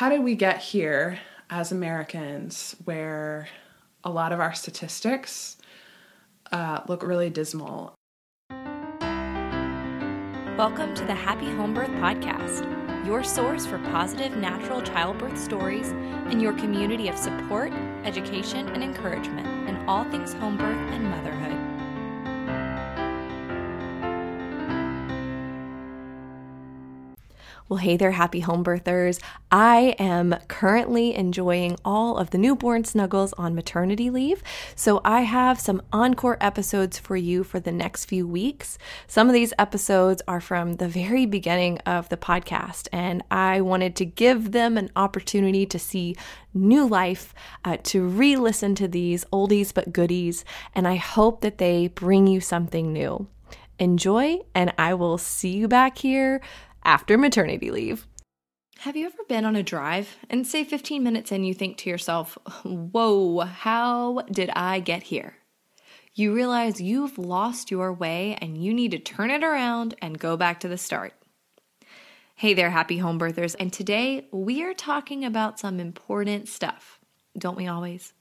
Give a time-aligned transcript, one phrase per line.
[0.00, 1.18] how did we get here
[1.50, 3.46] as Americans where
[4.02, 5.58] a lot of our statistics
[6.52, 7.94] uh, look really dismal?
[10.56, 12.64] Welcome to the Happy Home Birth Podcast,
[13.06, 17.70] your source for positive natural childbirth stories and your community of support,
[18.04, 21.59] education, and encouragement in all things home birth and motherhood.
[27.70, 29.20] Well, hey there, happy home birthers.
[29.52, 34.42] I am currently enjoying all of the newborn snuggles on maternity leave.
[34.74, 38.76] So I have some encore episodes for you for the next few weeks.
[39.06, 43.94] Some of these episodes are from the very beginning of the podcast, and I wanted
[43.96, 46.16] to give them an opportunity to see
[46.52, 47.32] new life,
[47.64, 50.44] uh, to re listen to these oldies but goodies,
[50.74, 53.28] and I hope that they bring you something new.
[53.78, 56.42] Enjoy, and I will see you back here
[56.84, 58.06] after maternity leave.
[58.80, 61.90] Have you ever been on a drive and say 15 minutes in, you think to
[61.90, 65.36] yourself, Whoa, how did I get here?
[66.14, 70.36] You realize you've lost your way and you need to turn it around and go
[70.36, 71.12] back to the start.
[72.34, 76.98] Hey there, happy home birthers, and today we are talking about some important stuff.
[77.36, 78.14] Don't we always?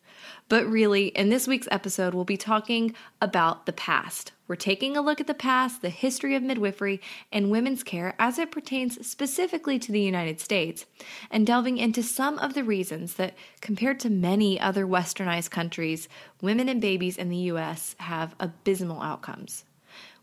[0.48, 4.32] But really, in this week's episode, we'll be talking about the past.
[4.48, 8.40] We're taking a look at the past, the history of midwifery, and women's care as
[8.40, 10.88] it pertains specifically to the United States,
[11.30, 16.10] and delving into some of the reasons that, compared to many other westernized countries,
[16.42, 17.96] women and babies in the U.S.
[18.00, 19.66] have abysmal outcomes.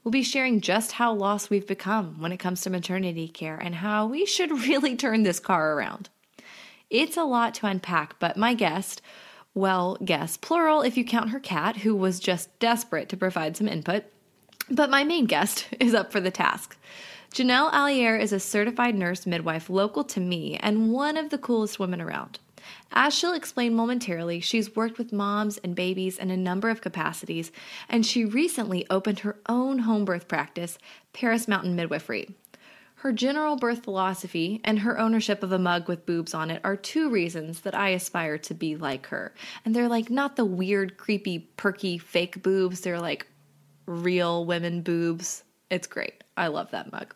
[0.02, 3.74] We'll be sharing just how lost we've become when it comes to maternity care and
[3.74, 6.10] how we should really turn this car around.
[6.90, 9.02] It's a lot to unpack, but my guest,
[9.56, 13.66] well, guess plural if you count her cat, who was just desperate to provide some
[13.66, 14.04] input.
[14.70, 16.76] But my main guest is up for the task.
[17.34, 21.78] Janelle Alier is a certified nurse midwife local to me and one of the coolest
[21.78, 22.38] women around.
[22.92, 27.50] As she'll explain momentarily, she's worked with moms and babies in a number of capacities,
[27.88, 30.76] and she recently opened her own home birth practice,
[31.12, 32.34] Paris Mountain Midwifery.
[33.00, 36.76] Her general birth philosophy and her ownership of a mug with boobs on it are
[36.76, 39.34] two reasons that I aspire to be like her.
[39.64, 43.26] And they're like not the weird, creepy, perky, fake boobs, they're like
[43.84, 45.44] real women boobs.
[45.68, 46.24] It's great.
[46.38, 47.14] I love that mug.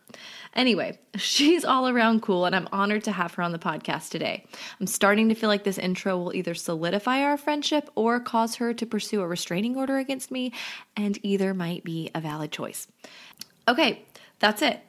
[0.55, 4.45] Anyway, she's all around cool, and I'm honored to have her on the podcast today.
[4.79, 8.73] I'm starting to feel like this intro will either solidify our friendship or cause her
[8.73, 10.53] to pursue a restraining order against me,
[10.95, 12.87] and either might be a valid choice.
[13.67, 14.05] Okay,
[14.39, 14.81] that's it.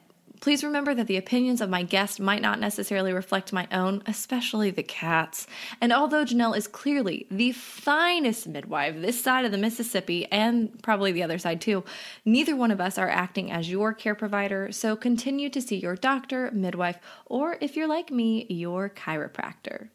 [0.43, 4.71] Please remember that the opinions of my guest might not necessarily reflect my own, especially
[4.71, 5.47] the cat's.
[5.79, 11.13] And although Janelle is clearly the finest midwife this side of the Mississippi and probably
[11.13, 11.85] the other side too,
[12.25, 15.95] neither one of us are acting as your care provider, so continue to see your
[15.95, 19.87] doctor, midwife, or if you're like me, your chiropractor.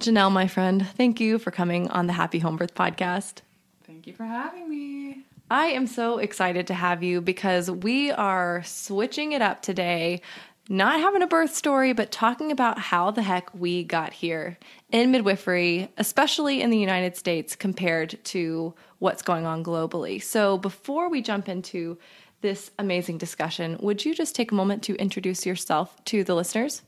[0.00, 3.42] Janelle, my friend, thank you for coming on the Happy Home Birth podcast.
[3.84, 5.25] Thank you for having me.
[5.50, 10.22] I am so excited to have you because we are switching it up today.
[10.68, 14.58] Not having a birth story, but talking about how the heck we got here
[14.90, 20.20] in midwifery, especially in the United States compared to what's going on globally.
[20.20, 21.96] So, before we jump into
[22.40, 26.82] this amazing discussion, would you just take a moment to introduce yourself to the listeners?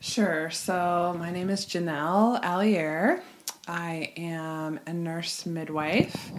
[0.00, 0.48] Sure.
[0.48, 3.20] So, my name is Janelle Alier.
[3.68, 6.32] I am a nurse midwife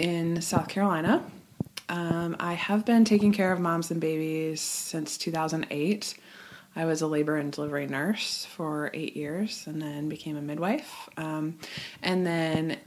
[0.00, 1.22] in South Carolina.
[1.90, 6.14] Um, I have been taking care of moms and babies since 2008.
[6.74, 11.08] I was a labor and delivery nurse for eight years and then became a midwife.
[11.18, 11.58] Um,
[12.02, 12.78] and then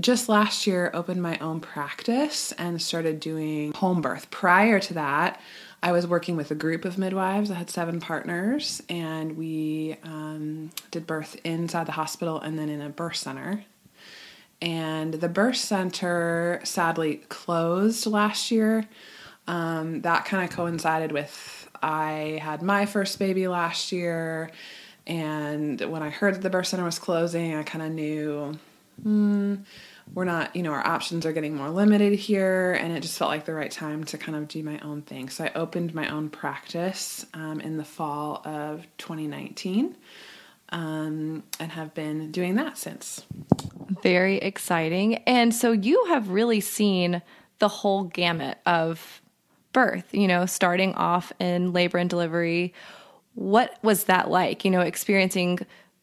[0.00, 4.30] just last year opened my own practice and started doing home birth.
[4.30, 5.40] Prior to that,
[5.82, 7.50] I was working with a group of midwives.
[7.50, 12.80] I had seven partners, and we um, did birth inside the hospital and then in
[12.80, 13.64] a birth center
[14.60, 18.86] and the birth center sadly closed last year.
[19.46, 24.50] Um, that kind of coincided with I had my first baby last year,
[25.06, 28.58] and when I heard that the birth center was closing, I kind of knew,
[29.02, 29.56] hmm,
[30.14, 33.30] we're not, you know, our options are getting more limited here, and it just felt
[33.30, 35.28] like the right time to kind of do my own thing.
[35.28, 39.94] So I opened my own practice um, in the fall of 2019
[40.70, 43.24] um, and have been doing that since.
[44.02, 45.16] Very exciting.
[45.26, 47.22] And so you have really seen
[47.58, 49.22] the whole gamut of
[49.72, 52.74] birth, you know, starting off in labor and delivery.
[53.34, 55.60] What was that like, you know, experiencing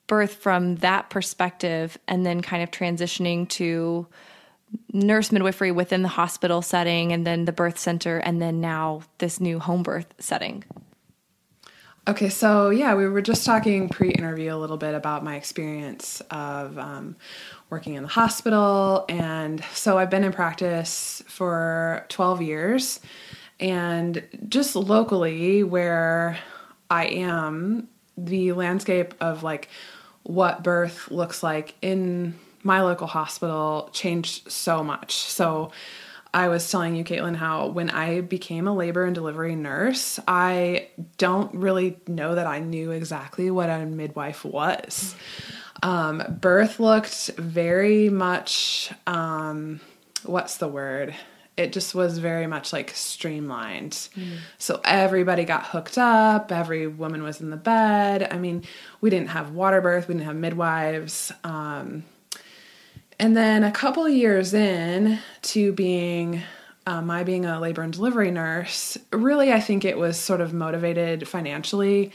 [0.07, 4.07] birth from that perspective and then kind of transitioning to
[4.91, 9.39] nurse midwifery within the hospital setting and then the birth center and then now this
[9.39, 10.63] new home birth setting?
[12.05, 16.21] Okay, so yeah, we were just talking pre interview a little bit about my experience
[16.31, 17.15] of um,
[17.69, 19.05] working in the hospital.
[19.07, 22.99] And so I've been in practice for 12 years.
[23.57, 26.37] And just locally, where
[26.89, 29.69] I am, the landscape of like
[30.23, 35.15] what birth looks like in my local hospital changed so much.
[35.15, 35.71] So
[36.33, 40.87] I was telling you, Caitlin, how when I became a labor and delivery nurse, I
[41.17, 45.15] don't really know that I knew exactly what a midwife was.
[45.83, 49.79] Um, birth looked very much, um,
[50.25, 51.13] what's the word?
[51.55, 53.91] It just was very much like streamlined.
[53.91, 54.37] Mm.
[54.57, 58.27] So everybody got hooked up, every woman was in the bed.
[58.31, 58.63] I mean,
[59.01, 61.31] we didn't have water birth, we didn't have midwives.
[61.43, 62.05] Um,
[63.19, 66.41] and then a couple years in to being
[66.85, 70.53] um, my being a labor and delivery nurse, really, I think it was sort of
[70.53, 72.11] motivated financially,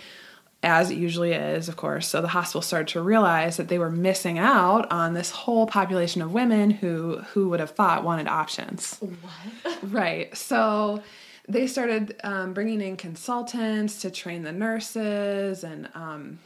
[0.62, 2.06] as it usually is, of course.
[2.06, 6.20] So the hospital started to realize that they were missing out on this whole population
[6.20, 8.98] of women who who would have thought wanted options.
[8.98, 9.78] What?
[9.82, 10.36] right.
[10.36, 11.02] So
[11.48, 16.40] they started um, bringing in consultants to train the nurses, and um,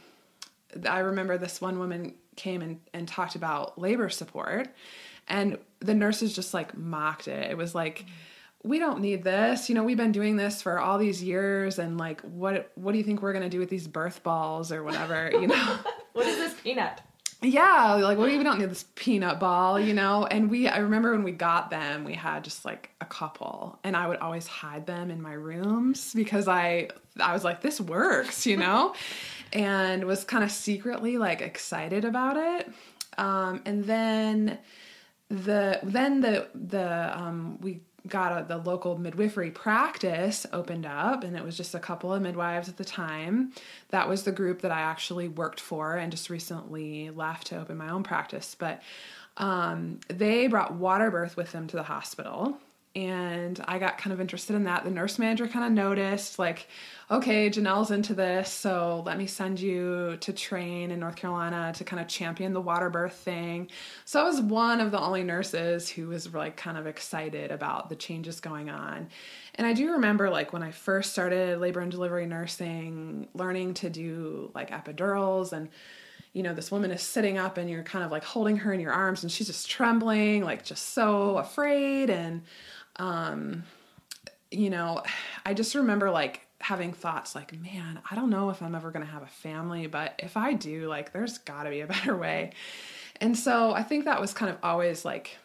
[0.87, 4.69] I remember this one woman came and, and talked about labor support
[5.27, 7.51] and the nurses just like mocked it.
[7.51, 8.05] It was like
[8.63, 9.69] we don't need this.
[9.69, 12.97] You know we've been doing this for all these years and like what what do
[12.97, 15.77] you think we're going to do with these birth balls or whatever you know?
[16.13, 17.01] What is this peanut?
[17.41, 19.79] Yeah like well, we don't need this peanut ball?
[19.79, 20.25] You know?
[20.25, 23.97] And we i remember when we got them we had just like a couple and
[23.97, 26.87] i would always hide them in my rooms because i
[27.19, 28.93] i was like this works you know
[29.53, 32.69] and was kind of secretly like excited about it.
[33.17, 34.57] Um, and then
[35.29, 41.37] the then the the um, we got a, the local midwifery practice opened up and
[41.37, 43.53] it was just a couple of midwives at the time.
[43.89, 47.77] That was the group that i actually worked for and just recently left to open
[47.77, 48.55] my own practice.
[48.59, 48.81] But
[49.37, 52.57] um, they brought water birth with them to the hospital
[52.95, 54.83] and I got kind of interested in that.
[54.83, 56.67] The nurse manager kind of noticed, like,
[57.09, 61.83] okay, Janelle's into this, so let me send you to train in North Carolina to
[61.83, 63.69] kind of champion the water birth thing.
[64.05, 67.89] So I was one of the only nurses who was like kind of excited about
[67.89, 69.09] the changes going on.
[69.55, 73.89] And I do remember, like, when I first started labor and delivery nursing, learning to
[73.89, 75.69] do like epidurals and
[76.33, 78.79] you know, this woman is sitting up and you're kind of like holding her in
[78.79, 82.09] your arms and she's just trembling, like just so afraid.
[82.09, 82.41] And
[82.97, 83.63] um,
[84.51, 85.03] you know,
[85.45, 89.05] I just remember like having thoughts like, man, I don't know if I'm ever going
[89.05, 92.15] to have a family, but if I do, like, there's got to be a better
[92.15, 92.53] way.
[93.19, 95.37] And so I think that was kind of always like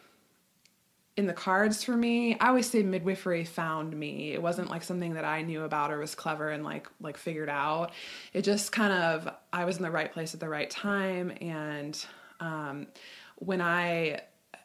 [1.19, 2.39] in the cards for me.
[2.39, 4.31] I always say midwifery found me.
[4.31, 7.49] It wasn't like something that I knew about or was clever and like like figured
[7.49, 7.91] out.
[8.31, 12.05] It just kind of I was in the right place at the right time and
[12.39, 12.87] um,
[13.35, 14.21] when I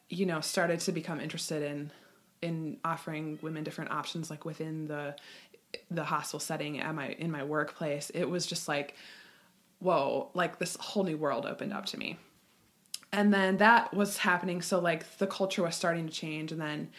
[0.08, 1.90] you know started to become interested in
[2.44, 5.16] in offering women different options like within the
[5.90, 8.94] the hospital setting at my in my workplace it was just like
[9.84, 12.16] whoa like this whole new world opened up to me.
[13.12, 14.60] And then that was happening.
[14.60, 16.50] So like the culture was starting to change.
[16.50, 16.90] And then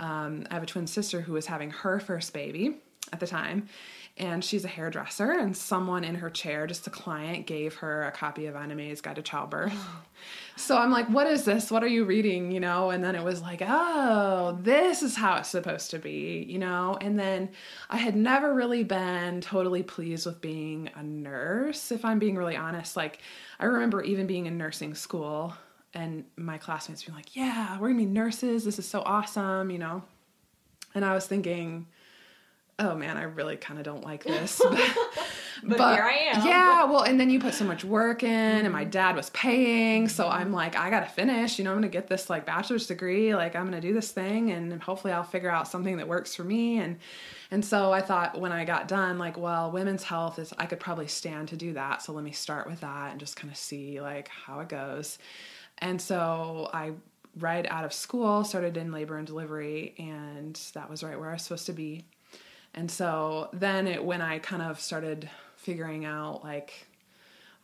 [0.00, 2.78] um, i have a twin sister who was having her first baby
[3.12, 3.68] at the time
[4.16, 8.12] and she's a hairdresser and someone in her chair just a client gave her a
[8.12, 9.74] copy of Ina May's Guide to Childbirth.
[10.56, 11.68] so I'm like, what is this?
[11.68, 12.52] What are you reading?
[12.52, 16.46] You know, and then it was like, oh, this is how it's supposed to be,
[16.48, 16.96] you know?
[17.00, 17.48] And then
[17.90, 22.56] I had never really been totally pleased with being a nurse, if I'm being really
[22.56, 22.96] honest.
[22.96, 23.18] Like,
[23.58, 25.54] I remember even being in nursing school
[25.92, 28.64] and my classmates being like, yeah, we're gonna be nurses.
[28.64, 30.04] This is so awesome, you know?
[30.94, 31.88] And I was thinking,
[32.78, 34.60] oh man, I really kind of don't like this.
[34.62, 36.46] but, but, here I am.
[36.46, 38.64] Yeah, well, and then you put so much work in, mm-hmm.
[38.64, 41.58] and my dad was paying, so I'm like, I gotta finish.
[41.58, 43.34] You know, I'm gonna get this like bachelor's degree.
[43.34, 46.44] Like, I'm gonna do this thing, and hopefully, I'll figure out something that works for
[46.44, 46.78] me.
[46.78, 46.98] And
[47.50, 50.80] and so I thought when I got done, like, well, women's health is I could
[50.80, 52.02] probably stand to do that.
[52.02, 55.18] So let me start with that and just kind of see like how it goes.
[55.78, 56.92] And so I
[57.38, 61.32] right out of school started in labor and delivery and that was right where I
[61.32, 62.04] was supposed to be
[62.74, 66.86] and so then it, when I kind of started figuring out like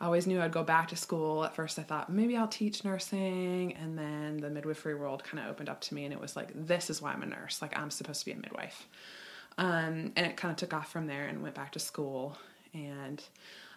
[0.01, 1.45] I always knew I'd go back to school.
[1.45, 5.51] At first, I thought maybe I'll teach nursing, and then the midwifery world kind of
[5.51, 7.61] opened up to me, and it was like, this is why I'm a nurse.
[7.61, 8.89] Like I'm supposed to be a midwife,
[9.59, 12.39] um, and it kind of took off from there and went back to school,
[12.73, 13.23] and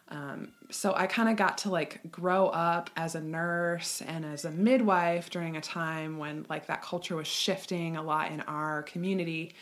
[0.09, 4.45] um, so I kind of got to like grow up as a nurse and as
[4.45, 8.83] a midwife during a time when like that culture was shifting a lot in our
[8.83, 9.55] community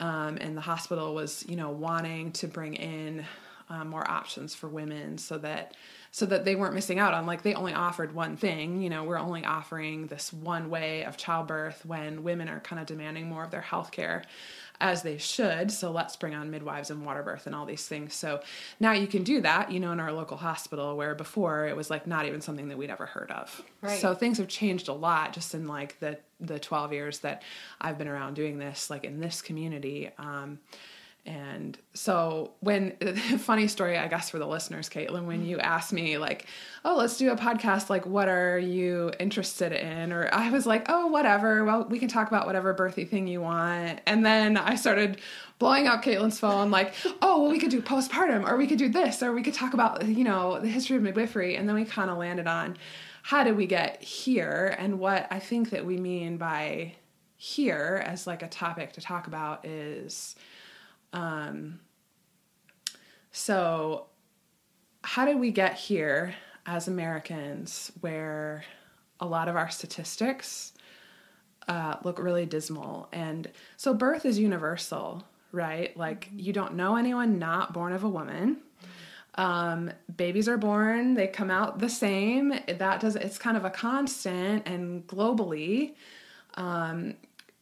[0.00, 3.24] um, and the hospital was you know wanting to bring in
[3.70, 5.74] um, more options for women so that
[6.10, 9.04] so that they weren't missing out on like they only offered one thing you know
[9.04, 13.44] we're only offering this one way of childbirth when women are kind of demanding more
[13.44, 14.22] of their health care
[14.80, 18.14] as they should so let's bring on midwives and water birth and all these things
[18.14, 18.40] so
[18.80, 21.90] now you can do that you know in our local hospital where before it was
[21.90, 24.00] like not even something that we'd ever heard of Right.
[24.00, 27.42] so things have changed a lot just in like the the 12 years that
[27.80, 30.58] i've been around doing this like in this community um,
[31.28, 32.96] and so when
[33.38, 36.46] funny story, I guess for the listeners, Caitlin, when you asked me like,
[36.86, 40.10] oh, let's do a podcast, like what are you interested in?
[40.10, 41.66] Or I was like, oh, whatever.
[41.66, 44.00] Well, we can talk about whatever birthy thing you want.
[44.06, 45.20] And then I started
[45.58, 48.88] blowing up Caitlin's phone, like, oh, well, we could do postpartum, or we could do
[48.88, 51.56] this, or we could talk about, you know, the history of midwifery.
[51.56, 52.78] And then we kind of landed on
[53.28, 54.74] how did we get here?
[54.78, 56.94] And what I think that we mean by
[57.36, 60.34] here as like a topic to talk about is
[61.12, 61.78] um,
[63.30, 64.06] so,
[65.04, 68.64] how did we get here as Americans where
[69.20, 70.72] a lot of our statistics
[71.68, 73.10] uh, look really dismal?
[73.12, 75.94] And so, birth is universal, right?
[75.98, 78.62] Like, you don't know anyone not born of a woman.
[79.38, 82.52] Um, babies are born, they come out the same.
[82.66, 85.94] That does it's kind of a constant, and globally,
[86.54, 87.14] um,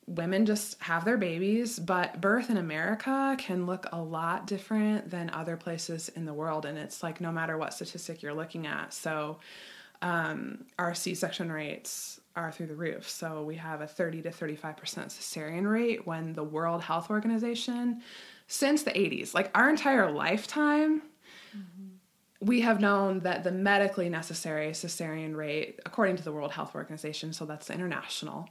[0.07, 5.29] women just have their babies, but birth in America can look a lot different than
[5.31, 6.65] other places in the world.
[6.65, 8.95] And it's like no matter what statistic you're looking at.
[8.95, 9.39] So,
[10.03, 13.09] um, our C section rates are through the roof.
[13.09, 14.77] So, we have a 30 to 35%
[15.09, 18.01] cesarean rate when the World Health Organization,
[18.47, 21.03] since the 80s, like our entire lifetime,
[22.41, 27.33] we have known that the medically necessary cesarean rate, according to the World Health Organization,
[27.33, 28.49] so that's international,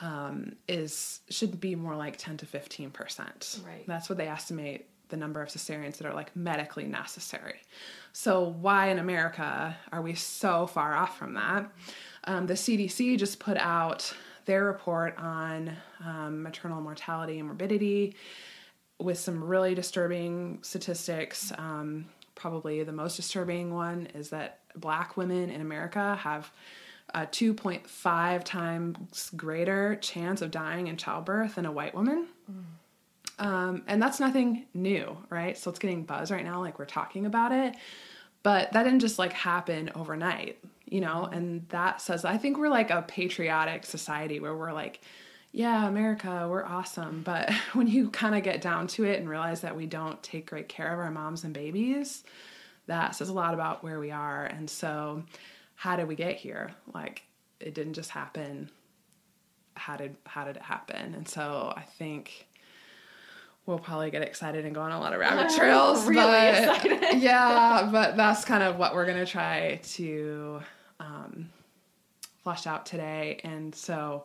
[0.00, 3.60] um, is should be more like 10 to 15 percent.
[3.64, 3.86] Right.
[3.86, 7.60] That's what they estimate the number of cesareans that are like medically necessary.
[8.12, 11.70] So why in America are we so far off from that?
[12.24, 14.12] Um, the CDC just put out
[14.46, 18.16] their report on um, maternal mortality and morbidity
[18.98, 21.52] with some really disturbing statistics.
[21.58, 22.06] Um,
[22.40, 26.50] probably the most disturbing one is that black women in America have
[27.12, 32.26] a 2.5 times greater chance of dying in childbirth than a white woman.
[33.38, 35.56] Um, and that's nothing new, right?
[35.58, 37.74] So it's getting buzz right now, like we're talking about it.
[38.42, 41.28] But that didn't just like happen overnight, you know?
[41.30, 45.00] And that says, I think we're like a patriotic society where we're like,
[45.52, 47.22] yeah, America, we're awesome.
[47.24, 50.48] But when you kind of get down to it and realize that we don't take
[50.48, 52.24] great care of our moms and babies,
[52.86, 54.46] that says a lot about where we are.
[54.46, 55.24] And so,
[55.74, 56.74] how did we get here?
[56.92, 57.22] Like,
[57.58, 58.70] it didn't just happen.
[59.74, 61.14] How did how did it happen?
[61.14, 62.46] And so, I think
[63.66, 66.06] we'll probably get excited and go on a lot of rabbit trails.
[66.06, 67.22] Really but, excited.
[67.22, 70.60] yeah, but that's kind of what we're gonna try to
[70.98, 71.50] um,
[72.42, 73.40] flesh out today.
[73.44, 74.24] And so,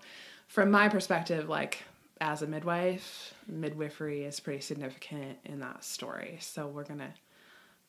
[0.55, 1.83] from my perspective, like
[2.21, 6.37] as a midwife, midwifery is pretty significant in that story.
[6.39, 7.13] So we're gonna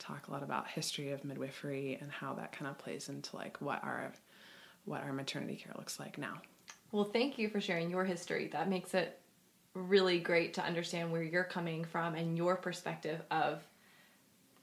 [0.00, 3.60] talk a lot about history of midwifery and how that kind of plays into like
[3.60, 4.12] what our
[4.84, 6.42] what our maternity care looks like now.
[6.90, 8.48] Well, thank you for sharing your history.
[8.48, 9.20] That makes it
[9.74, 13.62] really great to understand where you're coming from and your perspective of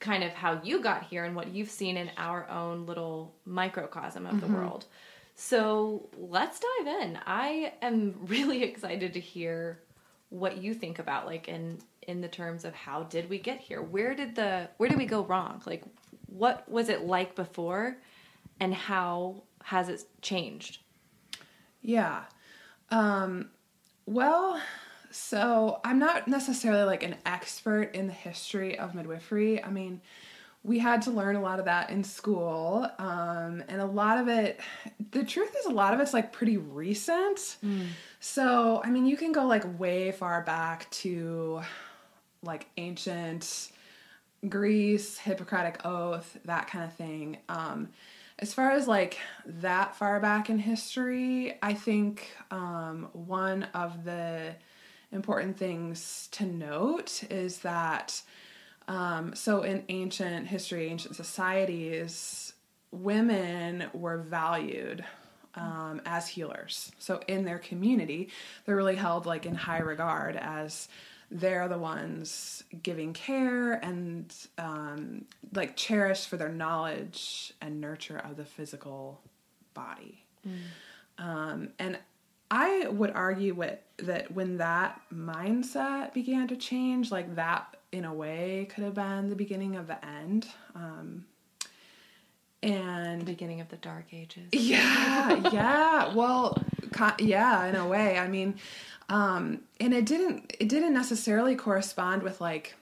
[0.02, 4.26] kind of how you got here and what you've seen in our own little microcosm
[4.26, 4.58] of the mm-hmm.
[4.58, 4.88] world.
[5.36, 7.20] So let's dive in.
[7.26, 9.80] I am really excited to hear
[10.30, 13.82] what you think about like in in the terms of how did we get here?
[13.82, 15.62] Where did the where did we go wrong?
[15.66, 15.84] Like
[16.28, 17.98] what was it like before
[18.60, 20.80] and how has it changed?
[21.82, 22.24] Yeah.
[22.90, 23.50] Um,
[24.06, 24.60] well,
[25.12, 29.64] so I'm not necessarily like an expert in the history of midwifery.
[29.64, 30.02] I mean,
[30.64, 32.88] we had to learn a lot of that in school.
[32.98, 34.60] Um, and a lot of it,
[35.12, 37.58] the truth is, a lot of it's like pretty recent.
[38.20, 41.62] So, I mean, you can go like way far back to
[42.42, 43.72] like ancient
[44.48, 47.38] Greece, Hippocratic Oath, that kind of thing.
[47.50, 47.90] Um,
[48.40, 54.56] as far as like that far back in history, I think um, one of the
[55.12, 58.22] important things to note is that
[58.88, 62.54] um, so in ancient history, ancient societies,
[62.92, 65.04] women were valued
[65.56, 66.92] um, as healers.
[67.00, 68.30] So in their community,
[68.66, 70.88] they're really held like in high regard as
[71.32, 78.38] they're the ones giving care and um, like cherished for their knowledge and nurture of
[78.38, 79.22] the physical
[79.74, 80.24] body.
[81.18, 81.98] Um, and
[82.52, 88.14] I would argue with, that when that mindset began to change, like that in a
[88.14, 90.48] way could have been the beginning of the end.
[90.76, 91.26] Um,
[92.64, 94.48] and beginning of the dark ages.
[94.54, 96.14] Yeah, yeah.
[96.14, 96.58] Well,
[97.20, 98.18] yeah, in a way.
[98.18, 98.56] I mean,
[99.10, 102.76] um, and it didn't it didn't necessarily correspond with like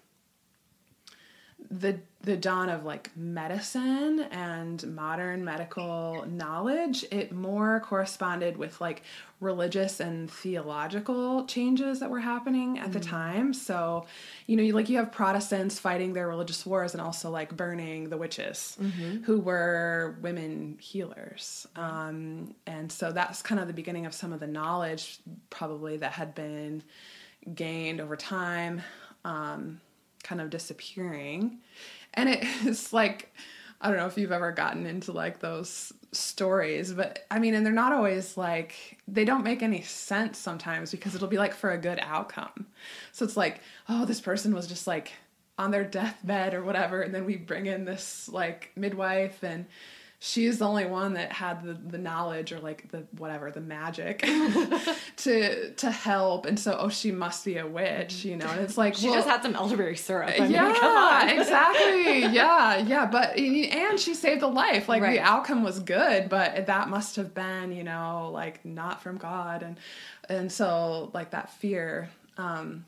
[1.70, 9.02] the the dawn of like medicine and modern medical knowledge it more corresponded with like
[9.40, 12.94] religious and theological changes that were happening at mm-hmm.
[12.94, 14.06] the time so
[14.46, 18.18] you know like you have protestants fighting their religious wars and also like burning the
[18.18, 19.24] witches mm-hmm.
[19.24, 24.40] who were women healers um, and so that's kind of the beginning of some of
[24.40, 26.84] the knowledge probably that had been
[27.56, 28.82] gained over time
[29.26, 29.82] um,
[30.24, 31.60] kind of disappearing
[32.14, 32.30] and
[32.66, 33.34] it's like
[33.82, 37.66] I don't know if you've ever gotten into like those stories, but I mean, and
[37.66, 41.72] they're not always like, they don't make any sense sometimes because it'll be like for
[41.72, 42.68] a good outcome.
[43.12, 45.14] So it's like, oh, this person was just like
[45.58, 47.02] on their deathbed or whatever.
[47.02, 49.66] And then we bring in this like midwife and
[50.24, 54.20] she's the only one that had the, the knowledge or like the whatever the magic
[55.18, 56.46] to to help.
[56.46, 58.46] And so oh she must be a witch you know?
[58.46, 60.36] And it's like she well, just had some elderberry syrup.
[60.38, 62.20] I mean, yeah exactly.
[62.20, 63.08] Yeah yeah.
[63.08, 64.88] But and she saved a life.
[64.88, 65.14] Like right.
[65.14, 69.64] the outcome was good but that must have been you know like not from god.
[69.64, 69.80] And
[70.30, 72.86] and so like that fear um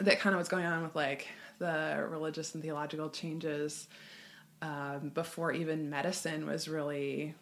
[0.00, 3.88] that kind of was going on with like the religious and theological changes
[4.62, 7.34] um, before even medicine was really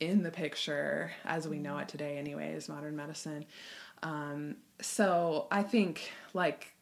[0.00, 3.44] in the picture as we know it today, anyways, modern medicine.
[4.02, 6.74] Um, so I think like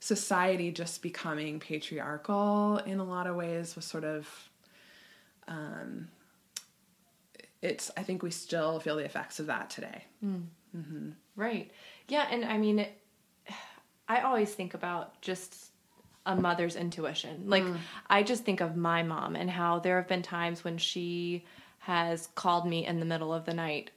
[0.00, 4.50] society just becoming patriarchal in a lot of ways was sort of
[5.46, 6.08] um,
[7.60, 10.42] it's i think we still feel the effects of that today mm.
[10.74, 11.10] mm-hmm.
[11.36, 11.70] right
[12.08, 12.98] yeah and i mean it,
[14.08, 15.69] i always think about just
[16.26, 17.44] a mother's intuition.
[17.46, 17.78] Like mm.
[18.08, 21.44] I just think of my mom and how there have been times when she
[21.78, 23.90] has called me in the middle of the night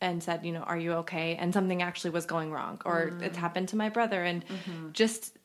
[0.00, 1.36] and said, you know, are you okay?
[1.36, 3.22] And something actually was going wrong or mm.
[3.22, 4.92] it's happened to my brother and mm-hmm.
[4.92, 5.36] just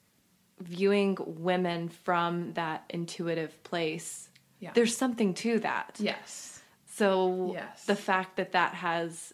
[0.59, 4.29] viewing women from that intuitive place.
[4.59, 4.71] Yeah.
[4.73, 5.97] There's something to that.
[5.99, 6.61] Yes.
[6.85, 7.85] So yes.
[7.85, 9.33] the fact that that has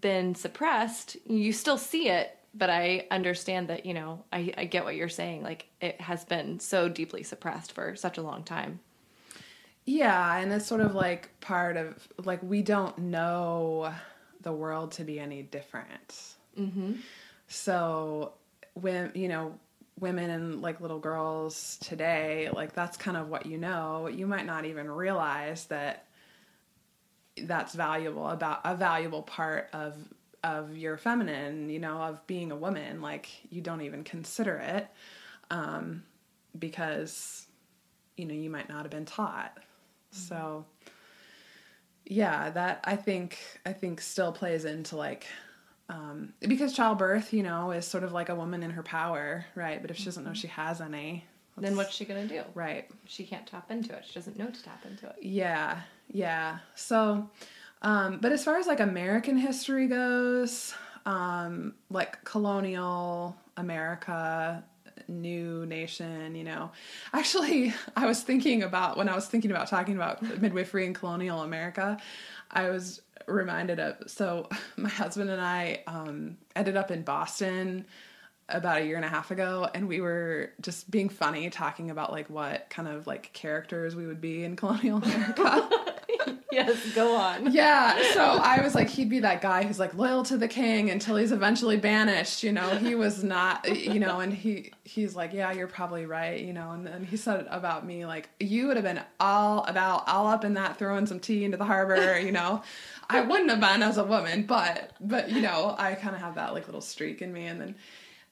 [0.00, 4.84] been suppressed, you still see it, but I understand that, you know, I, I get
[4.84, 5.42] what you're saying.
[5.42, 8.80] Like it has been so deeply suppressed for such a long time.
[9.84, 13.92] Yeah, and it's sort of like part of like we don't know
[14.42, 16.22] the world to be any different.
[16.58, 16.94] Mm-hmm.
[17.46, 18.34] So
[18.74, 19.54] when you know
[19.98, 24.08] women and like little girls today, like that's kind of what you know.
[24.08, 26.04] You might not even realize that
[27.42, 29.96] that's valuable about a valuable part of
[30.44, 34.88] of your feminine, you know, of being a woman, like you don't even consider it
[35.50, 36.02] um,
[36.58, 37.46] because,
[38.16, 39.56] you know, you might not have been taught.
[39.56, 40.18] Mm-hmm.
[40.18, 40.64] So,
[42.04, 45.26] yeah, that I think I think still plays into like
[45.90, 49.80] um, because childbirth, you know, is sort of like a woman in her power, right?
[49.80, 50.36] But if she doesn't know mm-hmm.
[50.36, 51.24] she has any,
[51.56, 52.42] then what's she gonna do?
[52.54, 52.88] Right.
[53.06, 54.04] She can't tap into it.
[54.06, 55.16] She doesn't know to tap into it.
[55.20, 56.58] Yeah, yeah.
[56.74, 57.28] So
[57.82, 60.74] um, but as far as like American history goes,
[61.06, 64.64] um, like colonial America,
[65.06, 66.70] new nation, you know.
[67.12, 71.42] Actually, I was thinking about when I was thinking about talking about midwifery in colonial
[71.42, 71.98] America,
[72.50, 77.86] I was reminded of so my husband and I um, ended up in Boston
[78.50, 82.10] about a year and a half ago and we were just being funny talking about
[82.10, 85.68] like what kind of like characters we would be in colonial America.
[86.52, 87.52] yes, go on.
[87.52, 90.90] Yeah, so I was like, he'd be that guy who's like loyal to the king
[90.90, 92.42] until he's eventually banished.
[92.42, 93.68] You know, he was not.
[93.76, 96.40] You know, and he he's like, yeah, you're probably right.
[96.40, 100.08] You know, and then he said about me like, you would have been all about
[100.08, 102.18] all up in that throwing some tea into the harbor.
[102.18, 102.62] You know.
[103.10, 106.34] I wouldn't have been as a woman, but but you know, I kind of have
[106.34, 107.74] that like little streak in me, and then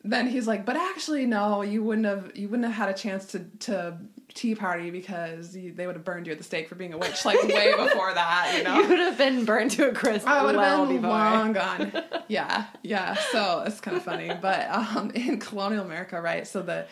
[0.06, 3.26] then he's like, but actually, no, you wouldn't have you wouldn't have had a chance
[3.26, 3.96] to to
[4.34, 6.98] tea party because you, they would have burned you at the stake for being a
[6.98, 8.54] witch like way before that.
[8.56, 10.28] You know, you would have been burned to a crisp.
[10.28, 11.10] I would have well been before.
[11.10, 11.92] long gone.
[12.28, 13.14] yeah, yeah.
[13.32, 16.46] So it's kind of funny, but um, in colonial America, right?
[16.46, 16.86] So the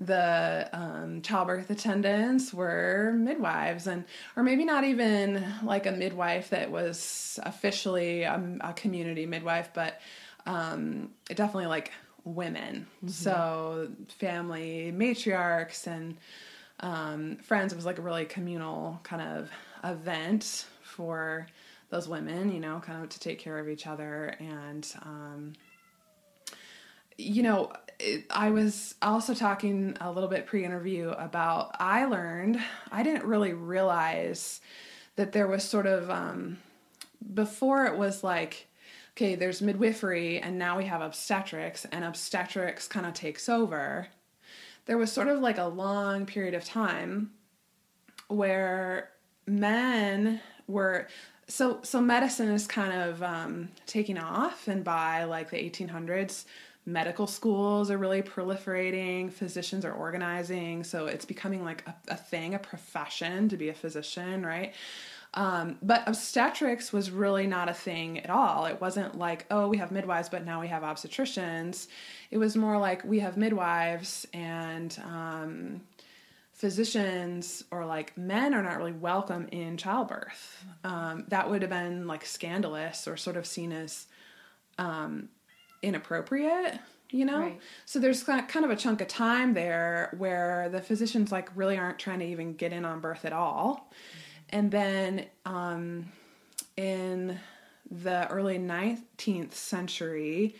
[0.00, 4.04] the um, childbirth attendants were midwives and
[4.34, 10.00] or maybe not even like a midwife that was officially a, a community midwife but
[10.46, 11.92] um, definitely like
[12.24, 12.86] women.
[12.96, 13.08] Mm-hmm.
[13.08, 16.16] So family matriarchs and
[16.80, 17.72] um, friends.
[17.72, 19.50] It was like a really communal kind of
[19.84, 21.46] event for
[21.90, 24.34] those women, you know, kind of to take care of each other.
[24.38, 25.52] And, um,
[27.18, 32.60] you know, it, I was also talking a little bit pre interview about I learned,
[32.90, 34.60] I didn't really realize
[35.16, 36.58] that there was sort of, um,
[37.34, 38.68] before it was like,
[39.20, 44.08] okay, there's midwifery and now we have obstetrics, and obstetrics kind of takes over.
[44.86, 47.32] There was sort of like a long period of time
[48.28, 49.10] where
[49.46, 51.06] men were
[51.48, 56.46] so so medicine is kind of um, taking off and by like the 1800s
[56.86, 62.54] medical schools are really proliferating physicians are organizing so it's becoming like a, a thing
[62.54, 64.74] a profession to be a physician right
[65.34, 68.66] um, but obstetrics was really not a thing at all.
[68.66, 71.86] It wasn't like, oh, we have midwives, but now we have obstetricians.
[72.30, 75.82] It was more like we have midwives and um,
[76.52, 80.64] physicians or like men are not really welcome in childbirth.
[80.82, 84.06] Um, that would have been like scandalous or sort of seen as
[84.78, 85.28] um,
[85.82, 86.78] inappropriate
[87.12, 87.60] you know right.
[87.86, 91.98] so there's kind of a chunk of time there where the physicians like really aren't
[91.98, 93.90] trying to even get in on birth at all
[94.50, 96.10] and then um,
[96.76, 97.38] in
[97.90, 100.54] the early 19th century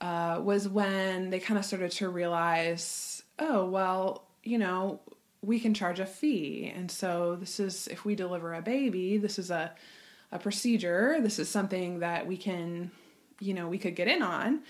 [0.00, 5.00] uh, was when they kind of started to realize oh, well, you know,
[5.42, 6.72] we can charge a fee.
[6.74, 9.72] And so this is, if we deliver a baby, this is a,
[10.32, 11.18] a procedure.
[11.20, 12.90] This is something that we can,
[13.40, 14.62] you know, we could get in on.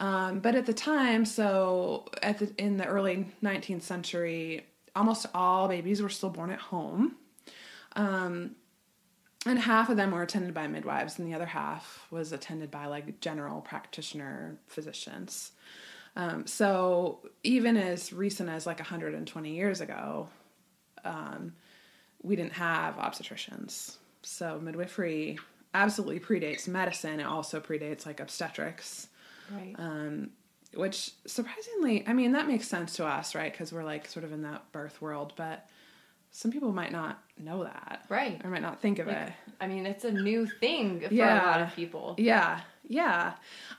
[0.00, 5.68] Um, but at the time, so at the, in the early 19th century, almost all
[5.68, 7.16] babies were still born at home.
[7.96, 8.56] Um,
[9.44, 12.86] and half of them were attended by midwives, and the other half was attended by
[12.86, 15.52] like general practitioner physicians.
[16.14, 20.28] Um, so even as recent as like 120 years ago,
[21.04, 21.54] um,
[22.22, 23.96] we didn't have obstetricians.
[24.22, 25.38] So midwifery
[25.74, 27.18] absolutely predates medicine.
[27.18, 29.08] It also predates like obstetrics.
[29.50, 29.74] Right.
[29.78, 30.30] Um,
[30.74, 33.52] which surprisingly, I mean, that makes sense to us, right?
[33.52, 35.68] Because we're like sort of in that birth world, but
[36.30, 38.04] some people might not know that.
[38.08, 38.40] Right.
[38.44, 39.32] Or might not think of like, it.
[39.60, 41.44] I mean, it's a new thing for yeah.
[41.44, 42.14] a lot of people.
[42.18, 42.60] Yeah.
[42.88, 43.32] Yeah.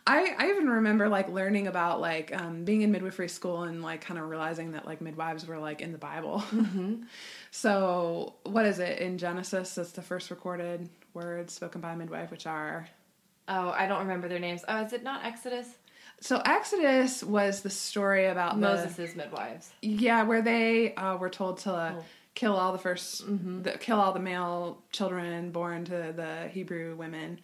[0.08, 4.02] I, I even remember like learning about like um, being in midwifery school and like
[4.02, 6.44] kind of realizing that like midwives were like in the Bible.
[6.52, 7.04] Mm-hmm.
[7.52, 9.76] so what is it in Genesis?
[9.76, 12.88] That's the first recorded words spoken by a midwife, which are.
[13.48, 14.64] Oh, I don't remember their names.
[14.68, 15.68] Oh, is it not Exodus?
[16.22, 19.74] So Exodus was the story about Moses' midwives.
[19.82, 21.74] Yeah, where they uh, were told to.
[21.74, 22.04] Uh, oh
[22.36, 23.62] kill all the 1st mm-hmm.
[23.62, 27.40] the, kill all the male children born to the Hebrew women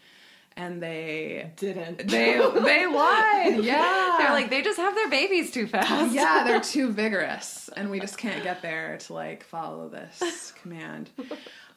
[0.59, 2.09] and they didn't.
[2.09, 3.63] They they lied.
[3.63, 4.15] Yeah.
[4.19, 6.13] They're like they just have their babies too fast.
[6.13, 11.09] Yeah, they're too vigorous and we just can't get there to like follow this command.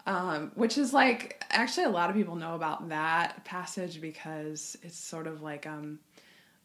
[0.05, 4.99] Um, which is like actually a lot of people know about that passage because it's
[4.99, 6.01] sort of like um,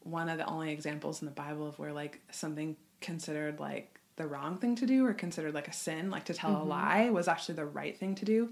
[0.01, 4.27] one of the only examples in the Bible of where like something considered like the
[4.27, 6.61] wrong thing to do or considered like a sin, like to tell mm-hmm.
[6.61, 8.49] a lie, was actually the right thing to do.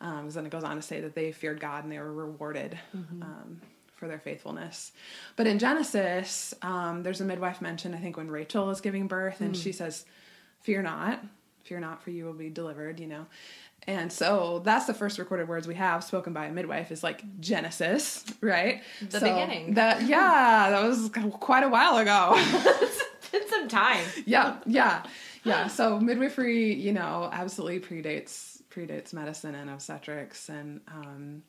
[0.00, 2.12] Um, because then it goes on to say that they feared God and they were
[2.12, 3.22] rewarded mm-hmm.
[3.22, 3.60] um,
[3.96, 4.92] for their faithfulness.
[5.34, 9.40] But in Genesis, um, there's a midwife mentioned, I think, when Rachel is giving birth,
[9.40, 9.62] and mm.
[9.62, 10.04] she says,
[10.60, 11.24] Fear not,
[11.64, 13.26] fear not, for you will be delivered, you know.
[13.86, 17.22] And so that's the first recorded words we have spoken by a midwife is like
[17.40, 18.82] Genesis, right?
[19.00, 19.74] The so beginning.
[19.74, 22.34] That yeah, that was quite a while ago.
[23.30, 24.04] been some time.
[24.26, 25.04] yeah, yeah,
[25.44, 25.66] yeah.
[25.68, 31.42] So midwifery, you know, absolutely predates predates medicine and obstetrics, and um,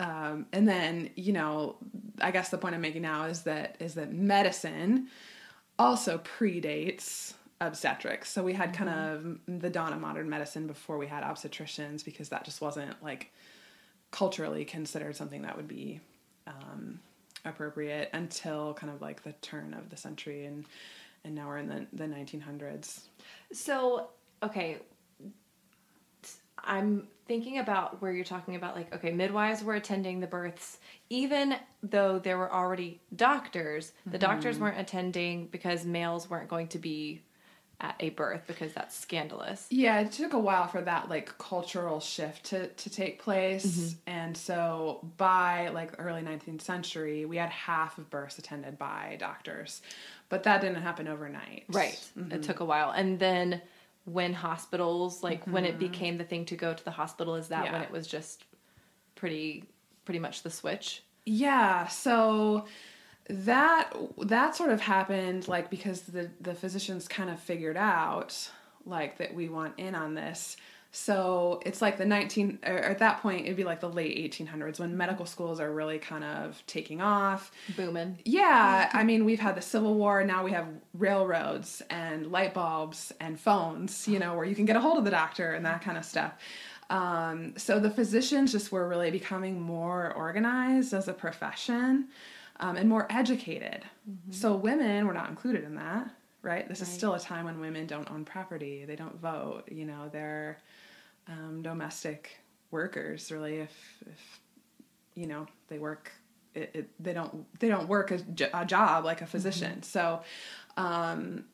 [0.00, 1.76] um, and then you know,
[2.20, 5.08] I guess the point I'm making now is that is that medicine
[5.78, 8.30] also predates obstetrics.
[8.30, 9.50] So we had kind mm-hmm.
[9.50, 13.32] of the dawn of modern medicine before we had obstetricians because that just wasn't like
[14.10, 16.00] culturally considered something that would be
[16.46, 17.00] um,
[17.44, 20.64] appropriate until kind of like the turn of the century and
[21.26, 23.00] and now we're in the, the 1900s
[23.52, 24.08] so
[24.44, 24.78] okay.
[26.66, 30.78] I'm thinking about where you're talking about like okay midwives were attending the births
[31.10, 33.92] even though there were already doctors.
[34.06, 34.18] The mm-hmm.
[34.18, 37.22] doctors weren't attending because males weren't going to be
[37.80, 39.66] at a birth because that's scandalous.
[39.70, 43.66] Yeah, it took a while for that like cultural shift to, to take place.
[43.66, 43.94] Mm-hmm.
[44.06, 49.82] And so by like early 19th century, we had half of births attended by doctors.
[50.28, 51.64] But that didn't happen overnight.
[51.68, 52.00] Right.
[52.18, 52.32] Mm-hmm.
[52.32, 52.90] It took a while.
[52.90, 53.60] And then
[54.04, 55.52] when hospitals like mm-hmm.
[55.52, 55.90] when it mm-hmm.
[55.90, 57.72] became the thing to go to the hospital is that yeah.
[57.72, 58.44] when it was just
[59.14, 59.64] pretty
[60.04, 61.02] pretty much the switch?
[61.26, 61.86] Yeah.
[61.88, 62.66] So
[63.28, 68.50] that that sort of happened like because the the physicians kind of figured out
[68.84, 70.56] like that we want in on this
[70.96, 74.78] So it's like the 19, or at that point, it'd be like the late 1800s
[74.78, 77.50] when medical schools are really kind of taking off.
[77.76, 78.20] Booming.
[78.24, 83.12] Yeah, I mean, we've had the Civil War, now we have railroads and light bulbs
[83.18, 85.82] and phones, you know, where you can get a hold of the doctor and that
[85.82, 86.34] kind of stuff.
[86.90, 92.06] Um, so the physicians just were really becoming more organized as a profession
[92.60, 93.84] um, and more educated.
[94.08, 94.32] Mm-hmm.
[94.32, 96.10] So women were not included in that,
[96.42, 96.68] right?
[96.68, 96.88] This right.
[96.88, 100.58] is still a time when women don't own property, they don't vote, you know, they're
[101.26, 102.38] um, domestic
[102.70, 104.40] workers really if, if
[105.14, 106.10] you know they work
[106.54, 108.20] it, it, they don't they don't work a,
[108.52, 109.82] a job like a physician mm-hmm.
[109.82, 110.20] so
[110.76, 111.44] um,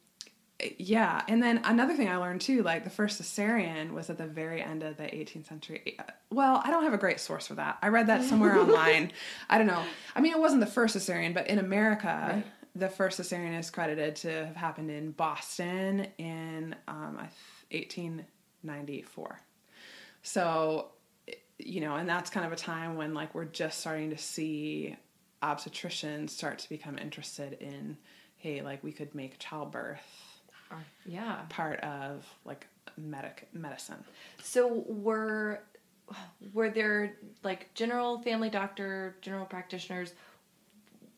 [0.79, 4.27] yeah and then another thing i learned too like the first cesarean was at the
[4.27, 5.97] very end of the 18th century
[6.31, 9.13] well i don't have a great source for that i read that somewhere online
[9.49, 9.83] i don't know
[10.15, 12.45] i mean it wasn't the first cesarean but in america right.
[12.75, 17.17] the first cesarean is credited to have happened in boston in um,
[17.71, 19.41] 1894
[20.23, 20.89] so,
[21.59, 24.97] you know, and that's kind of a time when like we're just starting to see
[25.43, 27.97] obstetricians start to become interested in,
[28.37, 30.01] hey, like we could make childbirth.
[31.07, 31.43] Yeah.
[31.49, 34.03] Part of like medic medicine.
[34.43, 35.63] So were
[36.53, 40.13] were there like general family doctor, general practitioners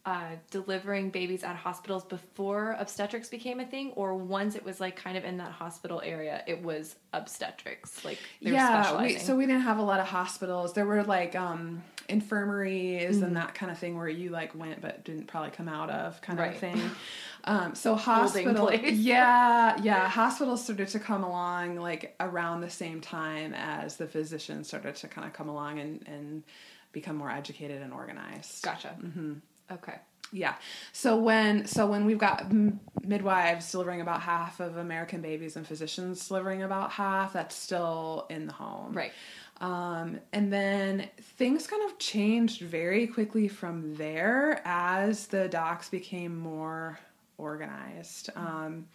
[0.04, 4.96] uh, delivering babies at hospitals before obstetrics became a thing, or once it was like
[4.96, 8.04] kind of in that hospital area, it was obstetrics.
[8.04, 10.72] Like yeah, we, so we didn't have a lot of hospitals.
[10.72, 13.24] There were like um, infirmaries mm-hmm.
[13.24, 16.20] and that kind of thing where you like went but didn't probably come out of
[16.20, 16.52] kind right.
[16.52, 16.80] of thing.
[17.44, 23.52] Um, so hospital, yeah, yeah, hospitals started to come along like around the same time
[23.52, 26.44] as the physicians started to kind of come along and and
[26.92, 28.62] become more educated and organized.
[28.62, 28.94] Gotcha.
[29.02, 29.32] Mm-hmm.
[29.70, 29.96] Okay.
[30.32, 30.54] Yeah.
[30.92, 35.66] So when so when we've got m- midwives delivering about half of American babies and
[35.66, 38.94] physicians delivering about half, that's still in the home.
[38.94, 39.12] Right.
[39.60, 46.36] Um, and then things kind of changed very quickly from there as the docs became
[46.36, 46.98] more
[47.38, 48.30] organized.
[48.34, 48.86] Um,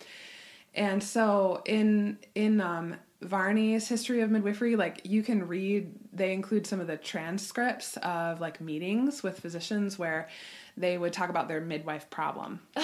[0.74, 6.68] and so in in um, Varney's history of midwifery, like you can read, they include
[6.68, 10.30] some of the transcripts of like meetings with physicians where
[10.76, 12.60] they would talk about their midwife problem.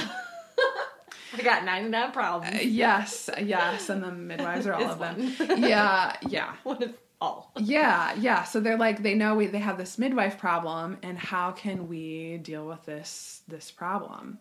[1.36, 2.56] I got 99 problems.
[2.56, 5.34] Uh, yes, yes, and the midwives are all of them.
[5.58, 6.54] Yeah, yeah.
[6.64, 6.92] What is
[7.22, 7.52] all?
[7.58, 8.44] yeah, yeah.
[8.44, 12.38] So they're like they know we they have this midwife problem and how can we
[12.38, 14.40] deal with this this problem?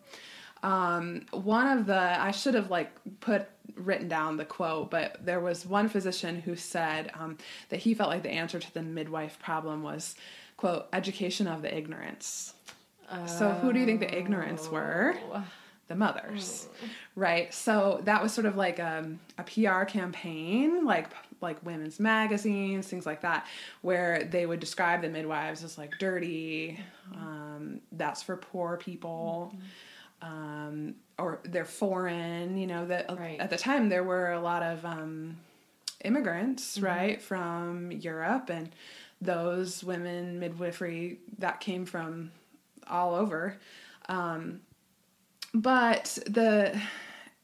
[0.63, 5.39] Um, one of the I should have like put written down the quote, but there
[5.39, 7.37] was one physician who said um,
[7.69, 10.15] that he felt like the answer to the midwife problem was
[10.57, 12.53] quote education of the ignorance.
[13.27, 15.15] So who do you think the ignorance were?
[15.31, 15.43] Oh.
[15.89, 16.89] The mothers, mm.
[17.15, 17.53] right?
[17.53, 21.09] So that was sort of like um, a PR campaign, like
[21.41, 23.45] like women's magazines, things like that,
[23.81, 26.79] where they would describe the midwives as like dirty.
[27.13, 29.53] Um, that's for poor people.
[30.23, 33.39] Um, or they're foreign, you know, that right.
[33.39, 35.37] at the time there were a lot of um,
[36.03, 36.85] immigrants, mm-hmm.
[36.85, 38.69] right, from Europe and
[39.21, 42.31] those women midwifery that came from
[42.87, 43.57] all over.
[44.09, 44.61] Um,
[45.53, 46.79] but the,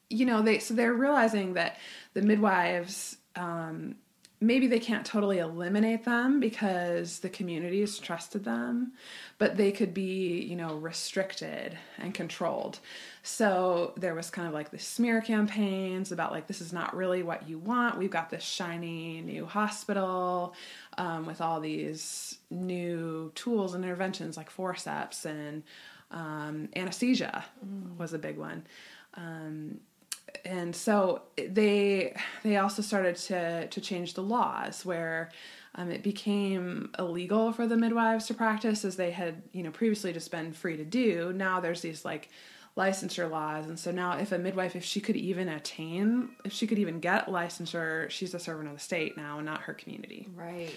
[0.09, 1.77] you know, they so they're realizing that
[2.13, 3.95] the midwives um,
[4.41, 8.93] maybe they can't totally eliminate them because the communities trusted them,
[9.37, 12.79] but they could be, you know, restricted and controlled.
[13.21, 17.21] So there was kind of like the smear campaigns about like this is not really
[17.21, 17.97] what you want.
[17.97, 20.55] We've got this shiny new hospital
[20.97, 25.63] um, with all these new tools and interventions like forceps and
[26.11, 27.97] um, anesthesia mm.
[27.97, 28.65] was a big one.
[29.15, 29.79] Um,
[30.45, 35.29] and so they they also started to to change the laws where
[35.75, 40.13] um, it became illegal for the midwives to practice as they had you know previously
[40.13, 41.33] just been free to do.
[41.33, 42.29] Now there's these like
[42.77, 43.65] licensure laws.
[43.67, 46.99] And so now if a midwife if she could even attain if she could even
[46.99, 50.27] get licensure she's a servant of the state now and not her community.
[50.35, 50.75] Right.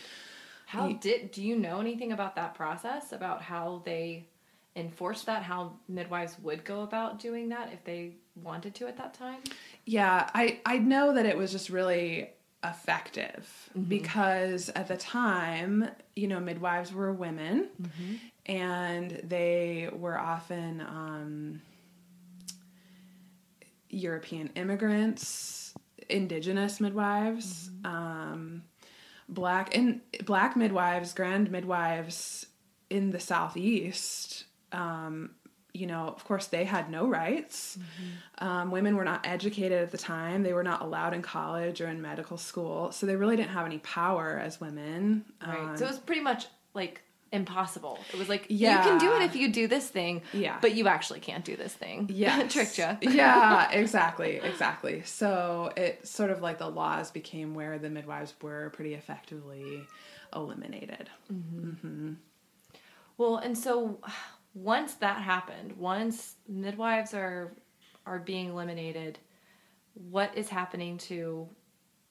[0.67, 4.27] How did do you know anything about that process about how they
[4.75, 9.15] enforced that how midwives would go about doing that if they wanted to at that
[9.15, 9.39] time
[9.85, 12.31] yeah i i know that it was just really
[12.65, 13.89] effective mm-hmm.
[13.89, 18.15] because at the time you know midwives were women mm-hmm.
[18.47, 21.61] and they were often um,
[23.93, 25.75] European immigrants,
[26.09, 27.95] indigenous midwives, mm-hmm.
[27.95, 28.63] um,
[29.29, 32.47] black and black midwives, grand midwives
[32.91, 34.45] in the southeast.
[34.73, 35.33] Um,
[35.75, 37.79] you know, of course, they had no rights.
[38.39, 40.43] Um, women were not educated at the time.
[40.43, 42.93] They were not allowed in college or in medical school.
[42.93, 45.25] So they really didn't have any power as women.
[45.47, 45.59] Right.
[45.59, 47.01] Um, so it was pretty much like
[47.33, 47.99] impossible.
[48.13, 48.85] It was like Yeah.
[48.85, 50.59] you can do it if you do this thing, Yeah.
[50.61, 52.07] but you actually can't do this thing.
[52.13, 52.89] Yeah, tricked you.
[53.11, 55.03] yeah, exactly, exactly.
[55.07, 59.87] So it sort of like the laws became where the midwives were pretty effectively
[60.37, 61.09] eliminated.
[63.17, 63.99] Well, and so
[64.55, 67.53] once that happened, once midwives are
[68.05, 69.19] are being eliminated,
[69.95, 71.49] what is happening to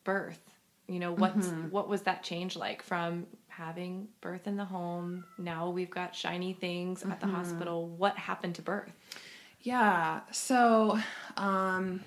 [0.04, 0.40] birth?
[0.88, 5.24] You know, what's what was that change like from having birth in the home?
[5.38, 7.88] Now we've got shiny things at the hospital.
[7.88, 8.92] What happened to birth?
[9.62, 10.22] Yeah.
[10.32, 11.00] So,
[11.38, 12.02] um,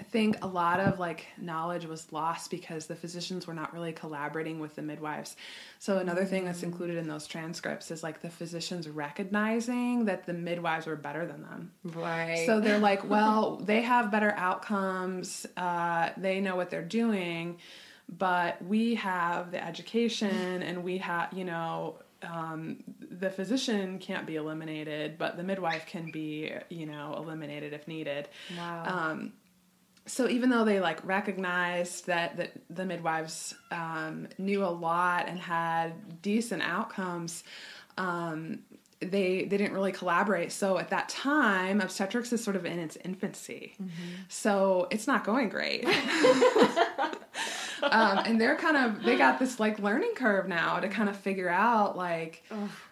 [0.00, 3.92] I think a lot of like knowledge was lost because the physicians were not really
[3.92, 5.36] collaborating with the midwives.
[5.78, 10.32] So another thing that's included in those transcripts is like the physicians recognizing that the
[10.32, 11.70] midwives were better than them.
[11.84, 12.44] Right.
[12.44, 15.46] So they're like, well, they have better outcomes.
[15.56, 17.58] Uh, they know what they're doing,
[18.08, 24.36] but we have the education and we have, you know, um, the physician can't be
[24.36, 28.28] eliminated, but the midwife can be, you know, eliminated if needed.
[28.56, 29.10] wow.
[29.10, 29.32] Um,
[30.06, 35.38] so even though they like recognized that, that the midwives um, knew a lot and
[35.38, 37.42] had decent outcomes,
[37.96, 38.60] um,
[39.00, 40.52] they they didn't really collaborate.
[40.52, 43.74] So at that time, obstetrics is sort of in its infancy,
[44.28, 45.86] so it's not going great.
[47.90, 51.16] um, and they're kind of they got this like learning curve now to kind of
[51.16, 52.42] figure out like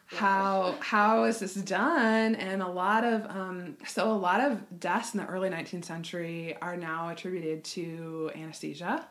[0.06, 2.34] how how is this done?
[2.34, 6.56] And a lot of um, so a lot of deaths in the early 19th century
[6.60, 9.06] are now attributed to anesthesia.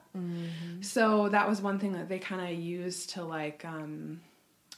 [0.82, 4.22] So that was one thing that they kind of used to like um,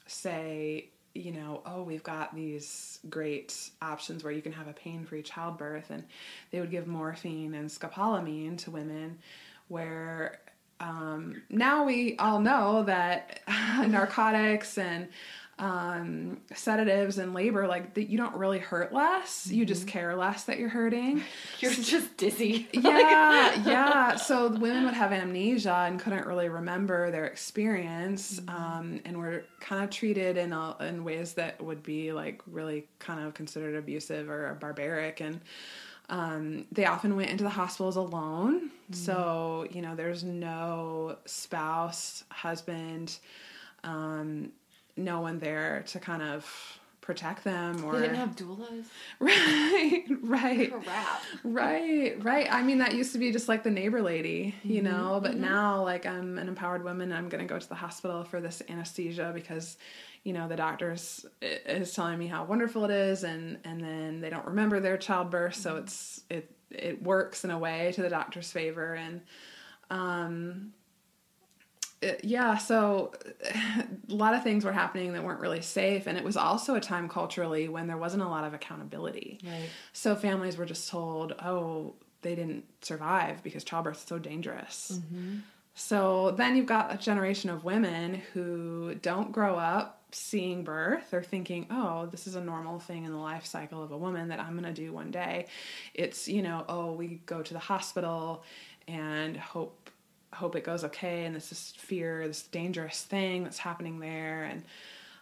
[0.08, 5.22] say you know oh we've got these great options where you can have a pain-free
[5.22, 6.04] childbirth and
[6.50, 9.20] they would give morphine and scopolamine to women
[9.68, 10.40] where
[10.84, 13.40] um, now we all know that
[13.88, 15.08] narcotics and
[15.60, 19.48] um, sedatives and labor like that you don't really hurt less.
[19.48, 21.24] You just care less that you're hurting.
[21.60, 22.68] You're just dizzy.
[22.74, 24.16] yeah yeah.
[24.16, 29.46] So the women would have amnesia and couldn't really remember their experience um, and were
[29.62, 33.76] kind of treated in a, in ways that would be like really kind of considered
[33.76, 35.22] abusive or barbaric.
[35.22, 35.40] And
[36.10, 43.18] um, they often went into the hospitals alone so you know there's no spouse husband
[43.84, 44.52] um,
[44.96, 48.86] no one there to kind of protect them or They didn't have doulas.
[49.20, 50.74] right right.
[51.44, 52.48] Right, right.
[52.52, 55.84] I mean, that used to be just like the neighbor lady, you know, but now,
[55.84, 57.12] like, I'm an empowered woman.
[57.12, 59.78] I'm going to go to the hospital for this anesthesia because,
[60.24, 64.30] you know, the doctors is telling me how wonderful it is, and and then they
[64.30, 65.84] don't remember their childbirth, so mm-hmm.
[65.84, 69.22] it's it it works in a way to the doctor's favor, and
[69.90, 70.74] um,
[72.02, 73.12] it- yeah, so
[74.10, 76.82] a lot of things were happening that weren't really safe, and it was also a
[76.82, 79.40] time culturally when there wasn't a lot of accountability.
[79.44, 79.70] Right.
[79.92, 84.94] So families were just told, oh, they didn't survive because childbirth is so dangerous.
[84.94, 85.40] Mm-hmm.
[85.76, 91.24] So then you've got a generation of women who don't grow up seeing birth or
[91.24, 94.40] thinking, oh, this is a normal thing in the life cycle of a woman that
[94.40, 95.48] I'm going to do one day.
[95.94, 98.44] It's, you know, oh, we go to the hospital
[98.88, 99.90] and hope
[100.34, 104.64] hope it goes okay and this is fear this dangerous thing that's happening there and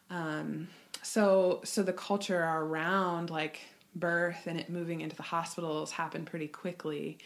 [0.09, 0.67] um,
[1.01, 3.59] so so the culture around like
[3.95, 7.17] birth and it moving into the hospitals happened pretty quickly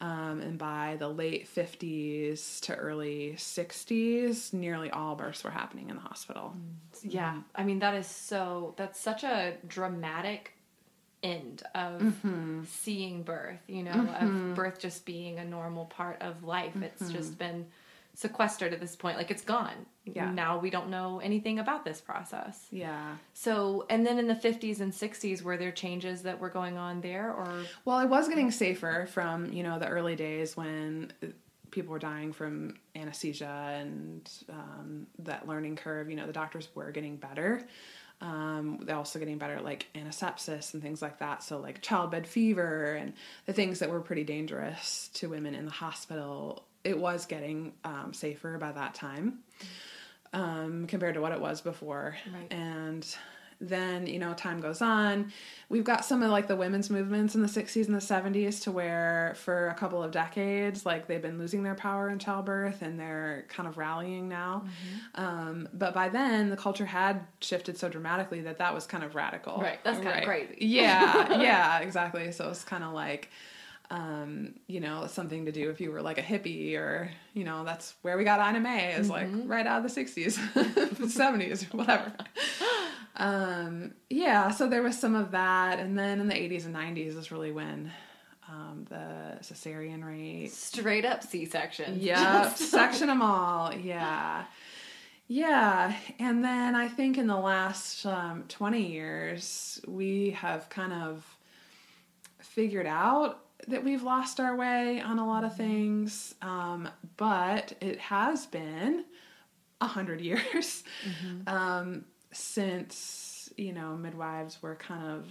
[0.00, 5.96] um, and by the late 50s to early 60s nearly all births were happening in
[5.96, 6.54] the hospital
[7.02, 8.74] Yeah, I mean that is so.
[8.76, 10.52] That's such a dramatic
[11.22, 12.64] end of Mm-hmm.
[12.64, 13.60] seeing birth.
[13.68, 16.74] You know, of birth just being a normal part of life.
[16.82, 17.12] It's Mm-hmm.
[17.12, 17.66] just been
[18.16, 19.18] sequestered at this point.
[19.18, 19.86] Like it's gone.
[20.04, 20.30] Yeah.
[20.30, 22.66] Now we don't know anything about this process.
[22.70, 26.78] yeah So, and then in the 50s and 60s, were there changes that were going
[26.78, 31.12] on there, or Well, it was getting safer from you know the early days when
[31.70, 36.08] people were dying from anesthesia and um, that learning curve.
[36.08, 37.66] You know, the doctors were getting better.
[38.22, 41.42] Um, they're also getting better like antisepsis and things like that.
[41.42, 43.12] So like childbed fever and
[43.44, 46.64] the things that were pretty dangerous to women in the hospital.
[46.84, 49.40] It was getting um, safer by that time
[50.32, 52.16] um, compared to what it was before.
[52.32, 52.52] Right.
[52.52, 53.06] And
[53.60, 55.32] then you know time goes on
[55.68, 58.70] we've got some of like the women's movements in the 60s and the 70s to
[58.70, 63.00] where for a couple of decades like they've been losing their power in childbirth and
[63.00, 65.24] they're kind of rallying now mm-hmm.
[65.24, 69.14] um, but by then the culture had shifted so dramatically that that was kind of
[69.14, 70.18] radical right that's kind right.
[70.18, 73.30] of crazy yeah yeah exactly so it's kind of like
[73.90, 77.64] um, you know, something to do if you were like a hippie or, you know,
[77.64, 79.40] that's where we got Ina May is mm-hmm.
[79.40, 82.12] like right out of the 60s, 70s, whatever.
[83.18, 85.78] Um, yeah, so there was some of that.
[85.78, 87.90] And then in the 80s and 90s is really when
[88.48, 90.52] um, the cesarean rate.
[90.52, 91.98] Straight up C section.
[91.98, 93.74] Yeah, section them all.
[93.74, 94.44] Yeah.
[95.28, 95.96] Yeah.
[96.18, 101.24] And then I think in the last um, 20 years, we have kind of
[102.40, 107.98] figured out that we've lost our way on a lot of things, um, but it
[107.98, 109.04] has been
[109.80, 111.48] a hundred years mm-hmm.
[111.48, 115.28] um, since you know midwives were kind of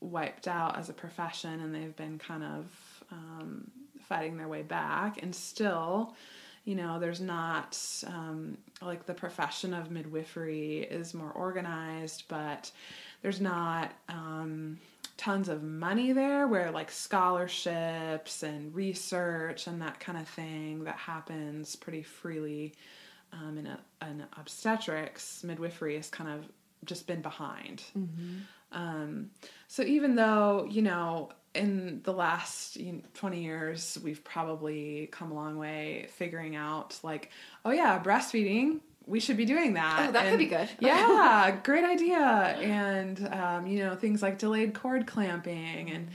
[0.00, 2.66] wiped out as a profession, and they've been kind of
[3.10, 3.70] um,
[4.08, 6.14] fighting their way back, and still.
[6.64, 12.72] You know, there's not um, like the profession of midwifery is more organized, but
[13.22, 14.80] there's not um,
[15.16, 20.96] tons of money there where like scholarships and research and that kind of thing that
[20.96, 22.74] happens pretty freely
[23.32, 26.46] um, in, a, in obstetrics midwifery has kind of
[26.84, 28.36] just been behind mm-hmm.
[28.72, 29.30] um,
[29.68, 32.76] so even though you know in the last
[33.14, 37.30] 20 years we've probably come a long way figuring out like
[37.64, 40.08] oh yeah breastfeeding we should be doing that.
[40.08, 40.68] Oh, that and, could be good.
[40.80, 42.18] yeah, great idea.
[42.18, 46.08] And um, you know things like delayed cord clamping and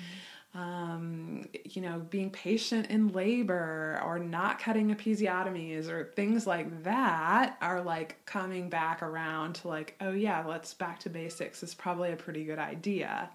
[0.53, 7.55] um, you know being patient in labor or not cutting episiotomies or things like that
[7.61, 12.11] are like coming back around to like oh yeah let's back to basics is probably
[12.11, 13.29] a pretty good idea.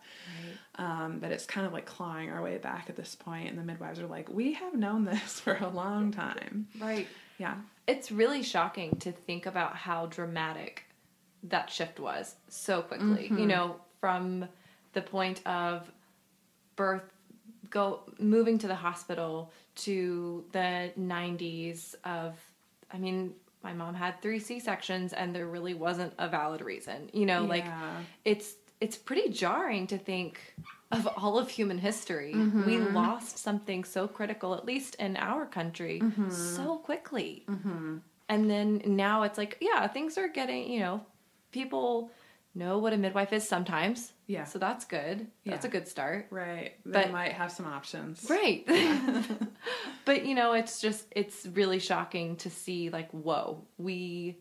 [0.45, 0.85] Right.
[0.85, 3.63] Um, but it's kind of like clawing our way back at this point, and the
[3.63, 6.69] midwives are like we have known this for a long time.
[6.79, 7.09] Right.
[7.39, 7.55] Yeah
[7.87, 10.85] it's really shocking to think about how dramatic
[11.45, 13.25] that shift was so quickly.
[13.25, 13.39] Mm-hmm.
[13.39, 14.49] You know, from
[14.93, 15.91] the point of
[16.75, 17.03] birth
[17.71, 22.35] go moving to the hospital to the 90s of
[22.93, 27.11] I mean my mom had 3 C-sections and there really wasn't a valid reason.
[27.13, 27.49] You know, yeah.
[27.49, 27.65] like
[28.25, 30.39] it's it's pretty jarring to think
[30.93, 32.33] of all of human history.
[32.35, 32.67] Mm-hmm.
[32.67, 36.31] We lost something so critical, at least in our country, mm-hmm.
[36.31, 37.45] so quickly.
[37.49, 37.99] Mm-hmm.
[38.29, 41.05] And then now it's like, yeah, things are getting, you know,
[41.51, 42.11] people
[42.55, 44.13] know what a midwife is sometimes.
[44.27, 44.45] Yeah.
[44.45, 45.27] So that's good.
[45.45, 45.53] Yeah.
[45.53, 46.27] That's a good start.
[46.31, 46.75] Right.
[46.85, 48.27] They but, might have some options.
[48.29, 48.65] Right.
[48.67, 49.23] Yeah.
[50.05, 54.39] but you know, it's just it's really shocking to see like, whoa, we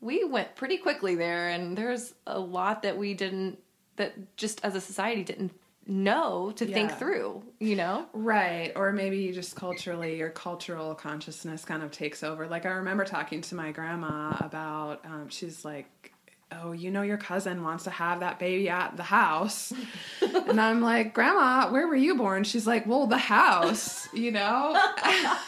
[0.00, 3.58] we went pretty quickly there and there's a lot that we didn't
[3.96, 5.52] that just as a society didn't
[5.86, 6.74] know to yeah.
[6.74, 8.06] think through, you know?
[8.12, 8.72] Right.
[8.76, 12.46] Or maybe you just culturally, your cultural consciousness kind of takes over.
[12.46, 16.12] Like, I remember talking to my grandma about, um, she's like,
[16.60, 19.72] oh, you know, your cousin wants to have that baby at the house.
[20.20, 22.44] and I'm like, Grandma, where were you born?
[22.44, 24.76] She's like, well, the house, you know?
[25.04, 25.38] and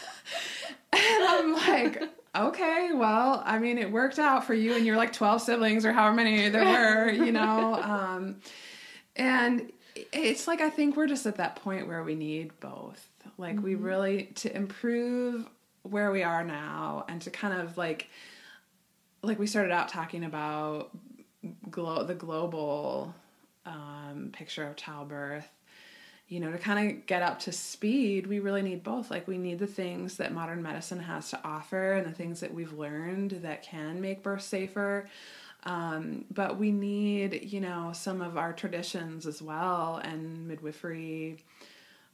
[0.93, 2.03] I'm like,
[2.35, 5.93] okay, well, I mean, it worked out for you and your like 12 siblings or
[5.93, 7.81] however many there were, you know?
[7.95, 8.37] Um,
[9.15, 9.71] and
[10.13, 13.09] it's like I think we're just at that point where we need both.
[13.37, 13.63] Like mm-hmm.
[13.65, 15.45] we really to improve
[15.83, 18.09] where we are now and to kind of like
[19.21, 20.91] like we started out talking about
[21.69, 23.13] glo- the global
[23.65, 25.47] um, picture of childbirth
[26.27, 29.37] you know to kind of get up to speed we really need both like we
[29.37, 33.31] need the things that modern medicine has to offer and the things that we've learned
[33.31, 35.07] that can make birth safer
[35.65, 41.43] um, but we need, you know, some of our traditions as well and midwifery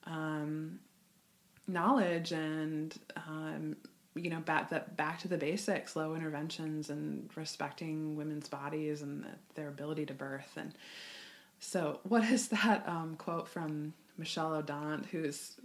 [0.05, 0.79] um,
[1.67, 2.97] knowledge and,
[3.27, 3.75] um,
[4.15, 9.25] you know, back that back to the basics, low interventions and respecting women's bodies and
[9.55, 10.53] their ability to birth.
[10.55, 10.73] And
[11.59, 15.55] so, what is that um, quote from Michel Odent, who's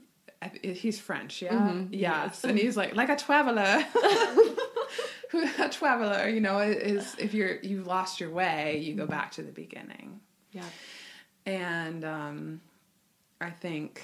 [0.62, 1.92] he's French, yeah, mm-hmm.
[1.92, 3.84] yes, and he's like like a traveler.
[5.58, 9.42] a traveler, you know, is if you're you've lost your way, you go back to
[9.42, 10.20] the beginning.
[10.52, 10.64] Yeah.
[11.44, 12.60] And um,
[13.40, 14.02] I think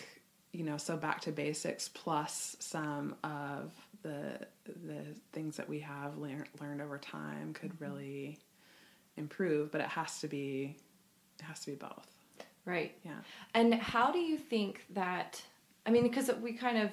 [0.52, 4.38] you know, so back to basics plus some of the
[4.84, 5.02] the
[5.32, 7.84] things that we have lear- learned over time could mm-hmm.
[7.84, 8.38] really
[9.16, 10.76] improve, but it has to be
[11.38, 12.06] it has to be both.
[12.64, 12.96] Right.
[13.04, 13.18] Yeah.
[13.54, 15.42] And how do you think that
[15.86, 16.90] I mean because we kind of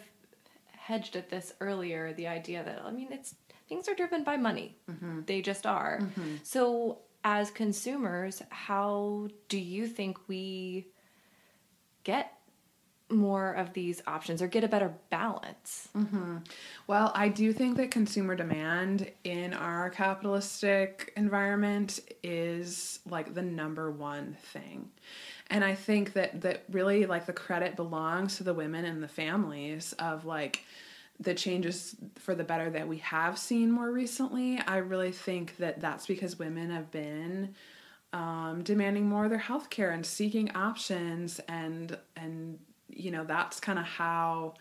[0.67, 3.35] hedged at this earlier the idea that I mean it's
[3.69, 4.75] things are driven by money.
[4.89, 5.21] Mm-hmm.
[5.27, 5.99] They just are.
[6.01, 6.35] Mm-hmm.
[6.43, 10.87] So, as consumers, how do you think we
[12.03, 12.33] get
[13.11, 15.89] more of these options or get a better balance?
[15.97, 16.37] Mm-hmm.
[16.87, 23.91] Well, I do think that consumer demand in our capitalistic environment is like the number
[23.91, 24.89] one thing.
[25.49, 29.07] And I think that that really like the credit belongs to the women and the
[29.07, 30.63] families of like
[31.19, 34.59] the changes for the better that we have seen more recently.
[34.65, 37.55] I really think that that's because women have been
[38.13, 42.57] um, demanding more of their health care and seeking options and and
[42.87, 44.55] you know that's kind of how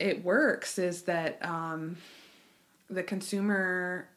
[0.00, 1.96] it works is that um,
[2.90, 4.08] the consumer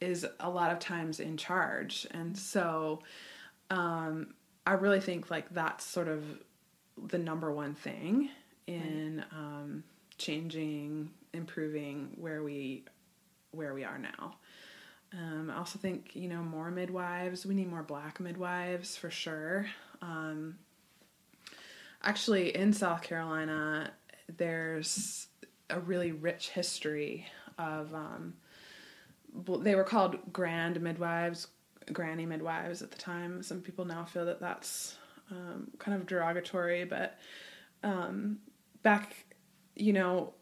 [0.00, 3.00] is a lot of times in charge and so
[3.70, 4.34] um,
[4.66, 6.22] i really think like that's sort of
[7.06, 8.28] the number one thing
[8.66, 9.82] in um,
[10.22, 12.84] changing improving where we
[13.52, 14.36] where we are now
[15.12, 19.66] um, i also think you know more midwives we need more black midwives for sure
[20.00, 20.56] um,
[22.02, 23.92] actually in South Carolina,
[24.36, 25.28] there's
[25.70, 27.26] a really rich history
[27.58, 27.94] of.
[27.94, 28.34] Um,
[29.60, 31.46] they were called grand midwives,
[31.90, 33.42] granny midwives at the time.
[33.42, 34.96] Some people now feel that that's
[35.30, 37.18] um, kind of derogatory, but
[37.82, 38.40] um,
[38.82, 39.24] back,
[39.74, 40.34] you know,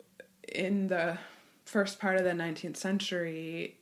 [0.49, 1.18] in the
[1.64, 3.78] first part of the 19th century,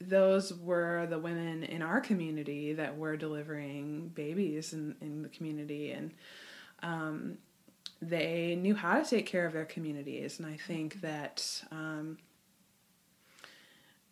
[0.00, 5.90] those were the women in our community that were delivering babies in, in the community.
[5.92, 6.12] And
[6.82, 7.38] um,
[8.00, 10.38] they knew how to take care of their communities.
[10.38, 12.18] And I think that um,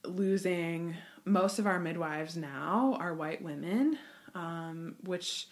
[0.05, 3.99] losing most of our midwives now are white women,
[4.35, 5.49] um, which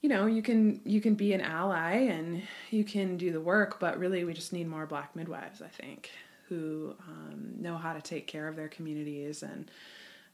[0.00, 3.78] you know you can you can be an ally and you can do the work,
[3.80, 5.60] but really we just need more black midwives.
[5.62, 6.10] I think
[6.48, 9.70] who um, know how to take care of their communities and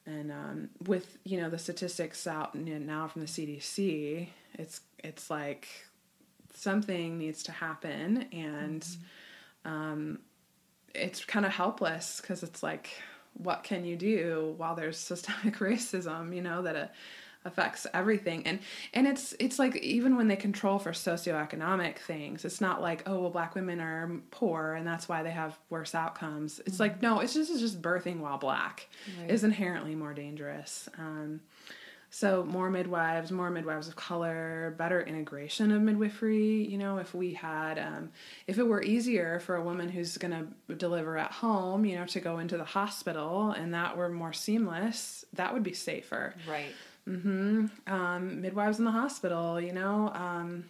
[0.07, 5.69] and um, with you know the statistics out now from the CDC, it's it's like
[6.55, 9.71] something needs to happen and mm-hmm.
[9.71, 10.19] um,
[10.95, 12.91] it's kind of helpless because it's like
[13.35, 16.87] what can you do while there's systemic racism you know that uh,
[17.47, 18.59] affects everything and
[18.93, 23.21] and it's it's like even when they control for socioeconomic things it's not like oh
[23.21, 26.83] well black women are poor and that's why they have worse outcomes it's mm-hmm.
[26.83, 28.89] like no it's just it's just birthing while black
[29.21, 29.31] right.
[29.31, 31.41] is inherently more dangerous um,
[32.11, 36.67] so more midwives, more midwives of color, better integration of midwifery.
[36.67, 38.11] You know, if we had, um,
[38.47, 42.07] if it were easier for a woman who's going to deliver at home, you know,
[42.07, 46.35] to go into the hospital, and that were more seamless, that would be safer.
[46.49, 46.73] Right.
[47.09, 47.67] Mm-hmm.
[47.87, 49.61] Um, midwives in the hospital.
[49.61, 50.11] You know.
[50.15, 50.65] Um,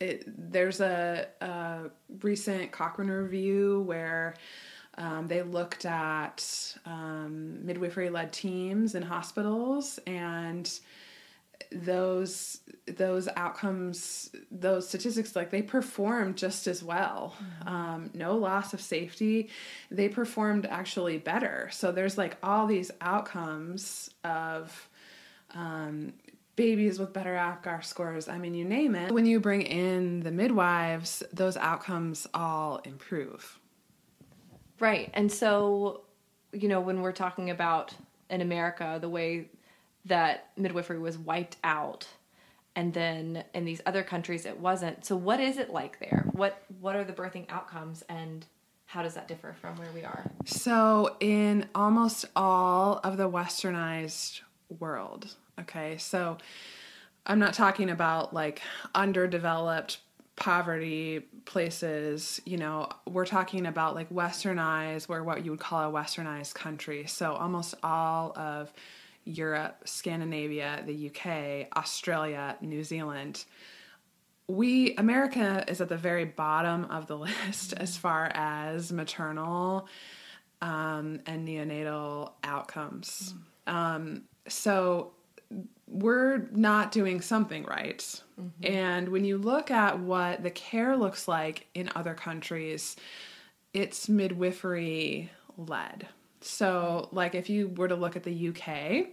[0.00, 1.90] it, there's a, a
[2.22, 4.34] recent Cochrane review where
[4.96, 10.70] um, they looked at um, midwifery led teams in hospitals and
[11.72, 17.36] those those outcomes those statistics like they performed just as well.
[17.36, 17.68] Mm-hmm.
[17.68, 19.50] um, no loss of safety.
[19.90, 21.68] They performed actually better.
[21.72, 24.88] So there's like all these outcomes of
[25.54, 26.14] um,
[26.56, 28.28] babies with better apgar scores.
[28.28, 29.12] I mean you name it.
[29.12, 33.58] When you bring in the midwives those outcomes all improve.
[34.80, 35.10] Right.
[35.12, 36.04] And so,
[36.52, 37.94] you know, when we're talking about
[38.30, 39.50] in America, the way
[40.04, 42.06] that midwifery was wiped out
[42.76, 45.04] and then in these other countries it wasn't.
[45.04, 46.26] So what is it like there?
[46.32, 48.46] What what are the birthing outcomes and
[48.86, 50.30] how does that differ from where we are?
[50.44, 54.40] So in almost all of the westernized
[54.78, 55.96] world, okay?
[55.98, 56.38] So
[57.26, 58.62] I'm not talking about like
[58.94, 59.98] underdeveloped
[60.34, 65.92] poverty places, you know, we're talking about like westernized, where what you would call a
[65.92, 67.06] westernized country.
[67.06, 68.72] So almost all of
[69.24, 73.44] Europe, Scandinavia, the UK, Australia, New Zealand.
[74.48, 77.16] We, America is at the very bottom of the
[77.46, 79.88] list as far as maternal
[80.60, 83.34] um, and neonatal outcomes.
[83.66, 83.72] Mm.
[83.72, 85.12] Um, so
[85.86, 87.98] we're not doing something right.
[88.40, 88.48] Mm-hmm.
[88.62, 92.96] And when you look at what the care looks like in other countries,
[93.72, 96.06] it's midwifery led.
[96.40, 99.08] So, like if you were to look at the UK,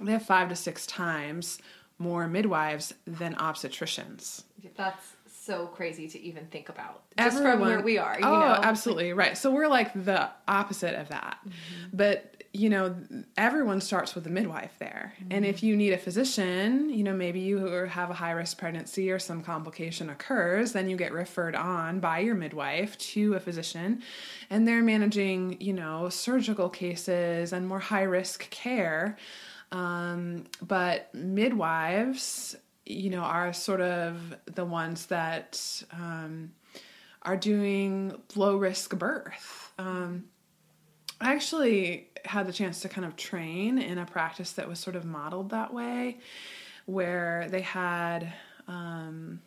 [0.00, 1.58] they have five to six times
[1.98, 4.44] more midwives than obstetricians.
[4.76, 7.02] That's so crazy to even think about.
[7.18, 8.16] Just Everyone, from where we are.
[8.18, 8.60] oh, know?
[8.62, 9.36] absolutely right.
[9.36, 11.38] So we're like the opposite of that.
[11.44, 11.96] Mm-hmm.
[11.96, 12.94] But you know,
[13.38, 15.14] everyone starts with a midwife there.
[15.16, 15.32] Mm-hmm.
[15.32, 19.10] And if you need a physician, you know, maybe you have a high risk pregnancy
[19.10, 24.02] or some complication occurs, then you get referred on by your midwife to a physician.
[24.50, 29.16] And they're managing, you know, surgical cases and more high risk care.
[29.70, 36.52] Um, but midwives, you know, are sort of the ones that um,
[37.22, 39.72] are doing low risk birth.
[39.78, 40.24] Um,
[41.22, 45.04] actually had the chance to kind of train in a practice that was sort of
[45.04, 46.18] modeled that way,
[46.86, 48.32] where they had
[48.68, 49.40] um,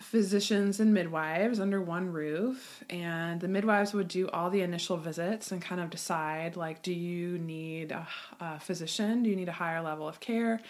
[0.00, 5.52] physicians and midwives under one roof, and the midwives would do all the initial visits
[5.52, 8.06] and kind of decide like, do you need a,
[8.40, 9.22] a physician?
[9.22, 10.60] Do you need a higher level of care?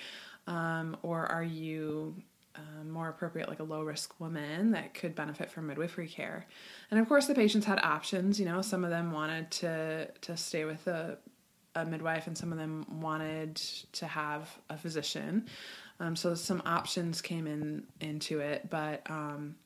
[0.46, 2.16] Um, or are you
[2.56, 6.46] um, more appropriate, like a low risk woman that could benefit from midwifery care.
[6.90, 8.38] And of course, the patients had options.
[8.38, 11.18] You know, some of them wanted to to stay with a,
[11.74, 13.56] a midwife, and some of them wanted
[13.92, 15.46] to have a physician.
[16.00, 19.02] Um, so some options came in into it, but.
[19.10, 19.56] Um,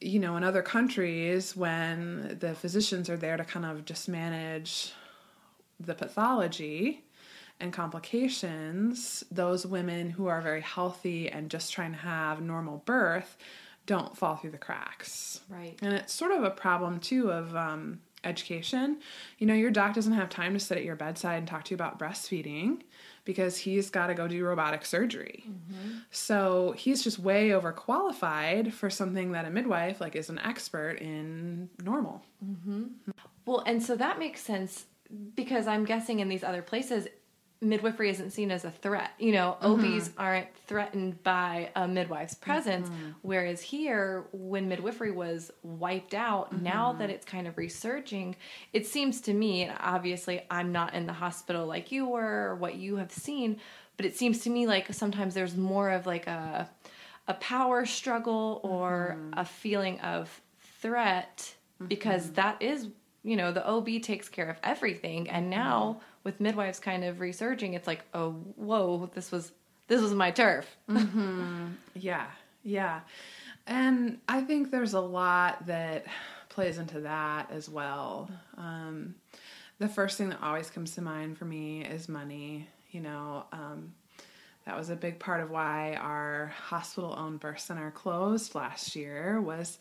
[0.00, 4.92] you know, in other countries, when the physicians are there to kind of just manage
[5.80, 7.04] the pathology,
[7.60, 13.36] and complications, those women who are very healthy and just trying to have normal birth
[13.86, 15.40] don't fall through the cracks.
[15.48, 15.78] Right.
[15.82, 18.98] And it's sort of a problem too of um, education.
[19.38, 21.70] You know, your doc doesn't have time to sit at your bedside and talk to
[21.70, 22.82] you about breastfeeding
[23.24, 25.44] because he's got to go do robotic surgery.
[25.48, 25.98] Mm-hmm.
[26.10, 31.68] So he's just way overqualified for something that a midwife like is an expert in
[31.82, 32.22] normal.
[32.44, 32.84] Mm-hmm.
[33.46, 34.86] Well, and so that makes sense
[35.34, 37.08] because I'm guessing in these other places
[37.60, 39.10] midwifery isn't seen as a threat.
[39.18, 39.96] You know, mm-hmm.
[39.96, 42.88] OBs aren't threatened by a midwife's presence.
[42.88, 43.10] Mm-hmm.
[43.22, 46.64] Whereas here, when midwifery was wiped out, mm-hmm.
[46.64, 48.36] now that it's kind of resurging,
[48.72, 52.54] it seems to me, and obviously I'm not in the hospital like you were or
[52.54, 53.58] what you have seen,
[53.96, 56.68] but it seems to me like sometimes there's more of like a
[57.26, 59.38] a power struggle or mm-hmm.
[59.38, 60.40] a feeling of
[60.80, 61.54] threat
[61.86, 62.34] because mm-hmm.
[62.34, 62.88] that is
[63.22, 67.72] you know the OB takes care of everything and now with midwives kind of resurging,
[67.72, 69.50] it's like, oh, whoa, this was
[69.86, 70.76] this was my turf.
[70.86, 71.68] mm-hmm.
[71.94, 72.26] Yeah,
[72.62, 73.00] yeah,
[73.66, 76.04] and I think there's a lot that
[76.50, 78.30] plays into that as well.
[78.58, 79.14] Um,
[79.78, 82.68] the first thing that always comes to mind for me is money.
[82.90, 83.94] You know, um,
[84.66, 89.40] that was a big part of why our hospital-owned birth center closed last year.
[89.40, 89.78] Was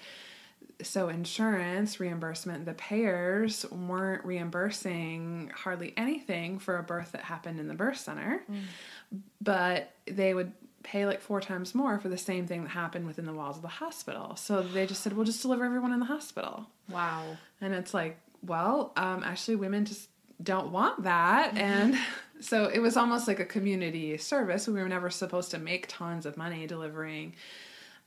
[0.82, 7.68] so insurance reimbursement the payers weren't reimbursing hardly anything for a birth that happened in
[7.68, 8.44] the birth center.
[8.52, 9.22] Mm.
[9.42, 10.52] but they would
[10.84, 13.62] pay like four times more for the same thing that happened within the walls of
[13.62, 14.36] the hospital.
[14.38, 16.68] So they just said we'll just deliver everyone in the hospital.
[16.90, 17.38] Wow.
[17.60, 20.10] And it's like well um, actually women just
[20.42, 21.50] don't want that.
[21.50, 21.58] Mm-hmm.
[21.58, 21.98] and
[22.40, 24.68] so it was almost like a community service.
[24.68, 27.36] We were never supposed to make tons of money delivering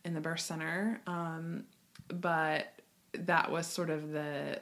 [0.05, 1.01] in the birth center.
[1.07, 1.65] Um,
[2.13, 2.73] but
[3.13, 4.61] that was sort of the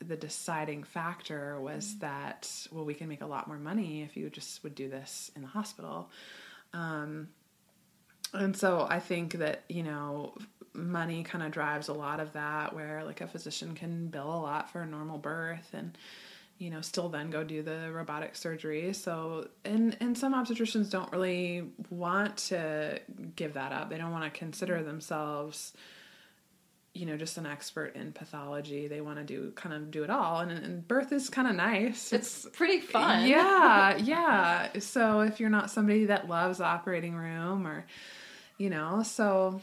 [0.00, 2.00] the deciding factor was mm-hmm.
[2.00, 5.30] that well we can make a lot more money if you just would do this
[5.36, 6.10] in the hospital.
[6.72, 7.28] Um,
[8.32, 10.34] and so i think that you know
[10.74, 14.40] money kind of drives a lot of that where like a physician can bill a
[14.40, 15.96] lot for a normal birth and
[16.58, 18.92] you know still then go do the robotic surgery.
[18.92, 23.00] So and and some obstetricians don't really want to
[23.36, 23.90] give that up.
[23.90, 25.72] They don't want to consider themselves
[26.94, 28.86] you know just an expert in pathology.
[28.86, 30.40] They want to do kind of do it all.
[30.40, 32.12] And, and birth is kind of nice.
[32.12, 33.26] It's, it's, pretty fun.
[33.28, 34.78] Yeah yeah.
[34.78, 37.84] So if you're not somebody that loves operating room or
[38.58, 39.60] you know so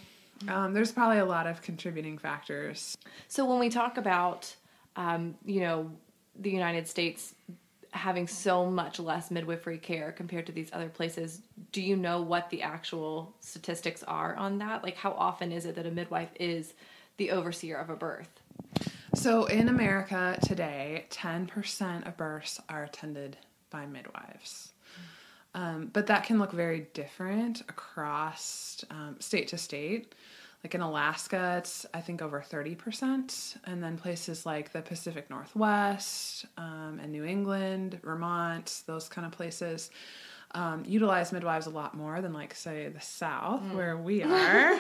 [0.48, 2.98] um, there's probably a lot of contributing factors.
[3.28, 4.54] So when we talk about
[4.96, 5.92] um, you know
[6.40, 7.36] the united states
[7.92, 12.50] having so much less midwifery care compared to these other places do you know what
[12.50, 14.84] the actual statistics are on that?
[14.84, 16.74] Like how often is it that a midwife is
[17.22, 18.42] the overseer of a birth?
[19.14, 23.38] So in America today, 10% of births are attended
[23.70, 24.74] by midwives.
[25.54, 30.16] Um, but that can look very different across um, state to state.
[30.64, 33.58] Like in Alaska, it's I think over 30%.
[33.66, 39.32] And then places like the Pacific Northwest um, and New England, Vermont, those kind of
[39.32, 39.92] places
[40.54, 43.76] um, utilize midwives a lot more than like say the South mm.
[43.76, 44.74] where we are.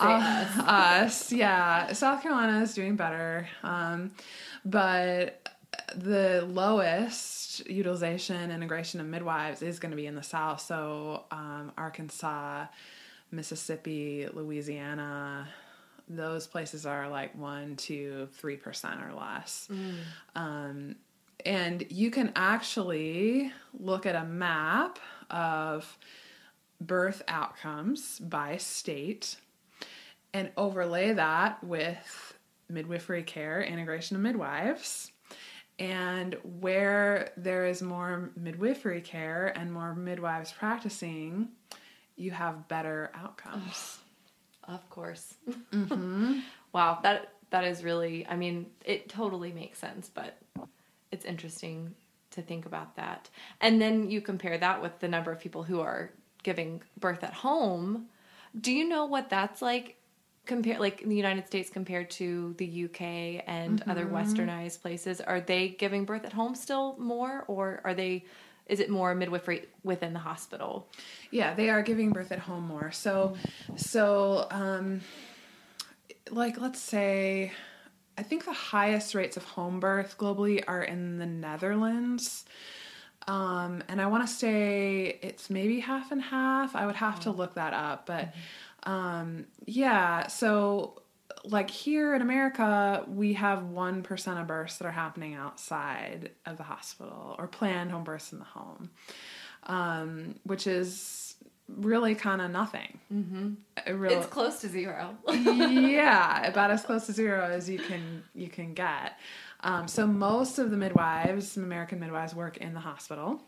[0.00, 0.58] us.
[0.58, 1.32] us.
[1.32, 1.92] yeah.
[1.92, 4.12] South Carolina is doing better, um,
[4.64, 5.48] but
[5.96, 10.60] the lowest utilization integration of midwives is going to be in the South.
[10.60, 12.66] So um, Arkansas,
[13.30, 15.48] Mississippi, Louisiana.
[16.08, 19.68] Those places are like one, two, three percent or less.
[19.70, 19.94] Mm.
[20.36, 20.96] Um,
[21.44, 24.98] and you can actually look at a map
[25.30, 25.98] of
[26.80, 29.36] birth outcomes by state
[30.32, 32.34] and overlay that with
[32.68, 35.12] midwifery care, integration of midwives.
[35.78, 41.48] And where there is more midwifery care and more midwives practicing,
[42.16, 43.98] you have better outcomes.
[44.66, 45.34] Of course.
[45.74, 46.38] Mm-hmm.
[46.72, 48.26] wow, that that is really.
[48.26, 50.38] I mean, it totally makes sense, but
[51.14, 51.94] it's interesting
[52.32, 53.30] to think about that.
[53.60, 56.10] And then you compare that with the number of people who are
[56.42, 58.06] giving birth at home.
[58.60, 59.96] Do you know what that's like
[60.44, 63.00] compare like in the United States compared to the UK
[63.46, 63.90] and mm-hmm.
[63.90, 65.20] other westernized places?
[65.20, 68.24] Are they giving birth at home still more or are they
[68.66, 70.88] is it more midwifery within the hospital?
[71.30, 72.90] Yeah, they are giving birth at home more.
[72.92, 73.36] So
[73.76, 75.00] so um
[76.30, 77.52] like let's say
[78.16, 82.44] I think the highest rates of home birth globally are in the Netherlands.
[83.26, 86.76] Um, and I want to say it's maybe half and half.
[86.76, 88.34] I would have to look that up, but
[88.86, 88.92] mm-hmm.
[88.92, 90.26] um, yeah.
[90.26, 91.00] So,
[91.44, 96.58] like here in America, we have one percent of births that are happening outside of
[96.58, 98.90] the hospital or planned home births in the home,
[99.64, 101.23] um, which is
[101.68, 102.98] really kind of nothing.
[103.12, 103.98] Mm-hmm.
[103.98, 105.16] Really, it's close to zero.
[105.28, 109.18] yeah, about as close to zero as you can you can get.
[109.60, 113.42] Um, so most of the midwives, American midwives, work in the hospital,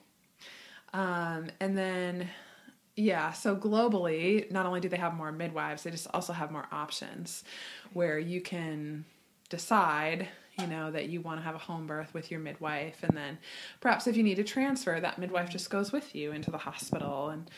[0.92, 2.28] um, and then
[2.96, 3.32] yeah.
[3.32, 7.44] So globally, not only do they have more midwives, they just also have more options
[7.92, 9.04] where you can
[9.48, 13.16] decide you know that you want to have a home birth with your midwife and
[13.16, 13.38] then
[13.80, 17.28] perhaps if you need to transfer that midwife just goes with you into the hospital
[17.28, 17.50] and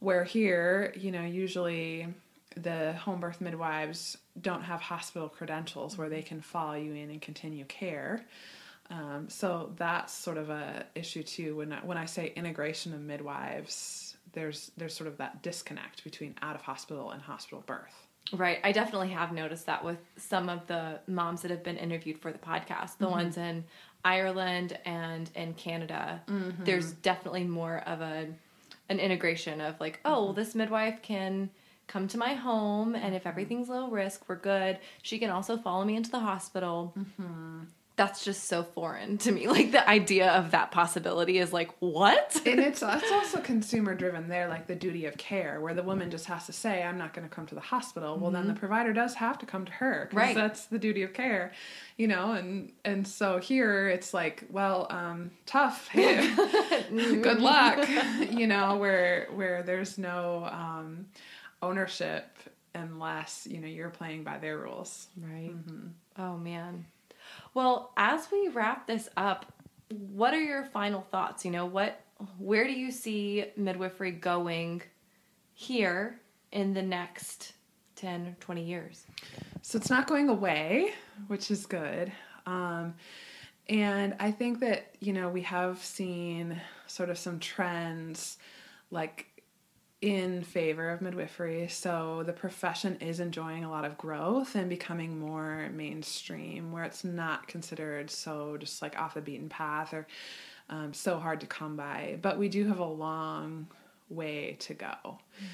[0.00, 2.06] where here, you know, usually
[2.56, 7.20] the home birth midwives don't have hospital credentials where they can follow you in and
[7.20, 8.24] continue care.
[8.90, 11.56] Um, so that's sort of a issue too.
[11.56, 16.34] When I, when I say integration of midwives, there's there's sort of that disconnect between
[16.42, 18.06] out of hospital and hospital birth.
[18.32, 18.58] Right.
[18.62, 22.30] I definitely have noticed that with some of the moms that have been interviewed for
[22.30, 23.12] the podcast, the mm-hmm.
[23.12, 23.64] ones in
[24.04, 26.22] Ireland and in Canada.
[26.28, 26.64] Mm-hmm.
[26.64, 28.26] There's definitely more of a
[28.88, 31.50] an integration of like, oh, well, this midwife can
[31.86, 34.78] come to my home, and if everything's low risk, we're good.
[35.02, 36.92] She can also follow me into the hospital.
[36.98, 37.60] Mm-hmm.
[37.98, 39.46] That's just so foreign to me.
[39.58, 42.40] Like the idea of that possibility is like, what?
[42.46, 44.28] and it's it's also consumer driven.
[44.28, 47.12] There, like the duty of care, where the woman just has to say, "I'm not
[47.12, 48.34] going to come to the hospital." Well, mm-hmm.
[48.34, 48.60] then the mm-hmm.
[48.60, 50.34] provider does have to come to her, right?
[50.34, 51.52] That's the duty of care,
[51.96, 52.32] you know.
[52.32, 55.88] And and so here it's like, well, um, tough.
[55.98, 56.32] Hey,
[56.90, 57.88] good luck,
[58.30, 58.76] you know.
[58.76, 60.48] Where where there's no.
[60.50, 61.06] Um,
[61.60, 62.38] ownership
[62.74, 65.88] unless you know you're playing by their rules right mm-hmm.
[66.18, 66.84] oh man
[67.58, 69.52] well as we wrap this up
[69.88, 71.44] what are your final thoughts?
[71.44, 72.00] You know what
[72.38, 74.82] where do you see midwifery going
[75.54, 76.20] here
[76.52, 77.54] in the next
[77.96, 79.06] 10 20 years?
[79.62, 80.92] So it's not going away
[81.26, 82.12] which is good.
[82.46, 82.94] Um,
[83.70, 88.38] and i think that you know we have seen sort of some trends
[88.90, 89.37] like
[90.00, 91.68] in favor of midwifery.
[91.68, 97.04] So the profession is enjoying a lot of growth and becoming more mainstream, where it's
[97.04, 100.06] not considered so just like off the beaten path or
[100.70, 102.18] um, so hard to come by.
[102.22, 103.66] But we do have a long
[104.08, 104.86] way to go.
[104.86, 105.46] Mm-hmm.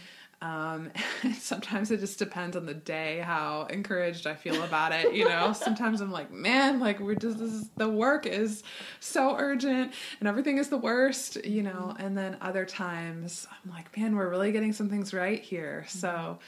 [0.44, 0.90] Um,
[1.38, 5.14] sometimes it just depends on the day how encouraged I feel about it.
[5.14, 8.62] You know, sometimes I'm like, man, like we're just this is, the work is
[9.00, 11.42] so urgent and everything is the worst.
[11.46, 15.40] You know, and then other times I'm like, man, we're really getting some things right
[15.40, 15.86] here.
[15.88, 15.98] Mm-hmm.
[15.98, 16.38] So.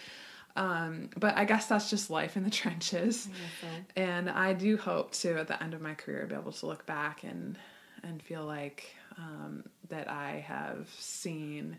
[0.57, 3.25] Um, but I guess that's just life in the trenches.
[3.61, 3.67] So.
[3.95, 6.87] And I do hope to, at the end of my career, be able to look
[6.87, 7.59] back and
[8.03, 11.77] and feel like um, that I have seen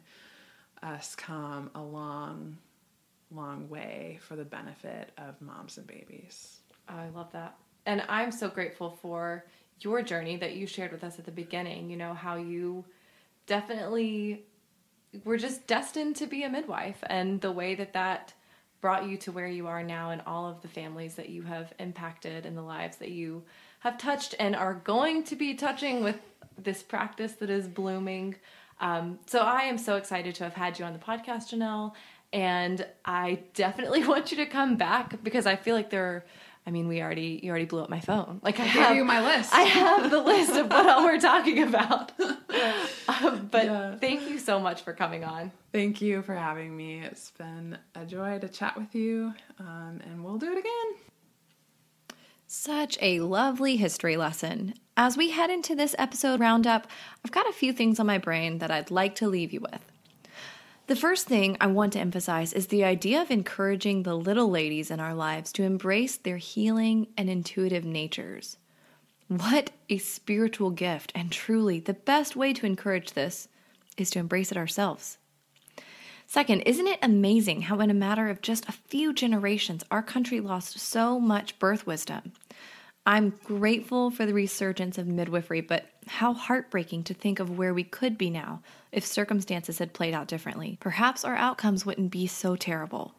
[0.83, 2.57] us come a long,
[3.31, 6.59] long way for the benefit of moms and babies.
[6.89, 7.55] Oh, I love that.
[7.85, 9.45] And I'm so grateful for
[9.79, 11.89] your journey that you shared with us at the beginning.
[11.89, 12.85] You know, how you
[13.45, 14.45] definitely
[15.23, 18.33] were just destined to be a midwife and the way that that
[18.81, 21.73] brought you to where you are now and all of the families that you have
[21.79, 23.43] impacted and the lives that you
[23.79, 26.19] have touched and are going to be touching with
[26.57, 28.35] this practice that is blooming.
[28.79, 31.93] Um, so I am so excited to have had you on the podcast, Janelle.
[32.33, 36.25] And I definitely want you to come back because I feel like there are,
[36.65, 38.41] I mean, we already you already blew up my phone.
[38.43, 39.53] Like I, I have you my list.
[39.53, 42.11] I have the list of what all we're talking about.
[42.19, 43.95] um, but yeah.
[43.97, 45.51] thank you so much for coming on.
[45.71, 46.99] Thank you for having me.
[46.99, 51.16] It's been a joy to chat with you, um, and we'll do it again.
[52.49, 54.73] Such a lovely history lesson.
[54.95, 56.87] As we head into this episode roundup,
[57.23, 59.81] I've got a few things on my brain that I'd like to leave you with.
[60.87, 64.89] The first thing I want to emphasize is the idea of encouraging the little ladies
[64.89, 68.55] in our lives to embrace their healing and intuitive natures.
[69.27, 73.49] What a spiritual gift, and truly, the best way to encourage this
[73.97, 75.17] is to embrace it ourselves.
[76.29, 80.41] Second, isn't it amazing how, in a matter of just a few generations, our country
[80.41, 82.33] lost so much birth wisdom?
[83.05, 87.85] I'm grateful for the resurgence of midwifery, but how heartbreaking to think of where we
[87.85, 88.61] could be now
[88.91, 90.77] if circumstances had played out differently.
[90.81, 93.13] Perhaps our outcomes wouldn't be so terrible.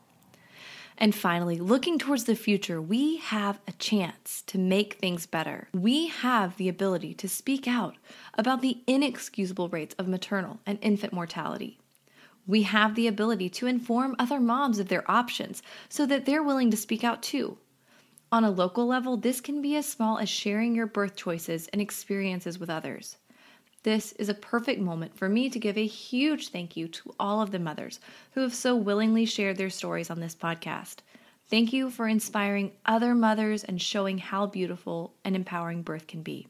[0.98, 5.68] And finally, looking towards the future, we have a chance to make things better.
[5.72, 7.96] We have the ability to speak out
[8.34, 11.78] about the inexcusable rates of maternal and infant mortality.
[12.49, 16.70] We have the ability to inform other moms of their options so that they're willing
[16.70, 17.59] to speak out too.
[18.32, 21.80] On a local level, this can be as small as sharing your birth choices and
[21.80, 23.18] experiences with others.
[23.82, 27.40] This is a perfect moment for me to give a huge thank you to all
[27.40, 28.01] of the mothers
[28.32, 30.96] who have so willingly shared their stories on this podcast.
[31.49, 36.49] Thank you for inspiring other mothers and showing how beautiful and empowering birth can be.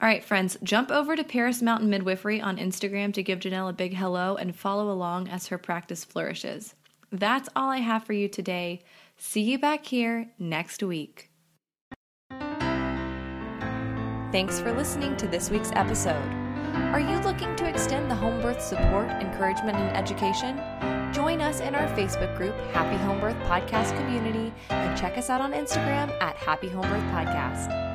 [0.00, 3.74] All right, friends, jump over to Paris Mountain Midwifery on Instagram to give Janelle a
[3.74, 6.74] big hello and follow along as her practice flourishes.
[7.12, 8.82] That's all I have for you today.
[9.18, 11.30] See you back here next week.
[14.32, 16.32] Thanks for listening to this week's episode.
[16.94, 20.56] Are you looking to extend the home birth support, encouragement, and education?
[21.12, 25.42] Join us in our Facebook group, Happy Home Birth Podcast Community, and check us out
[25.42, 27.89] on Instagram at Happy Home Birth Podcast.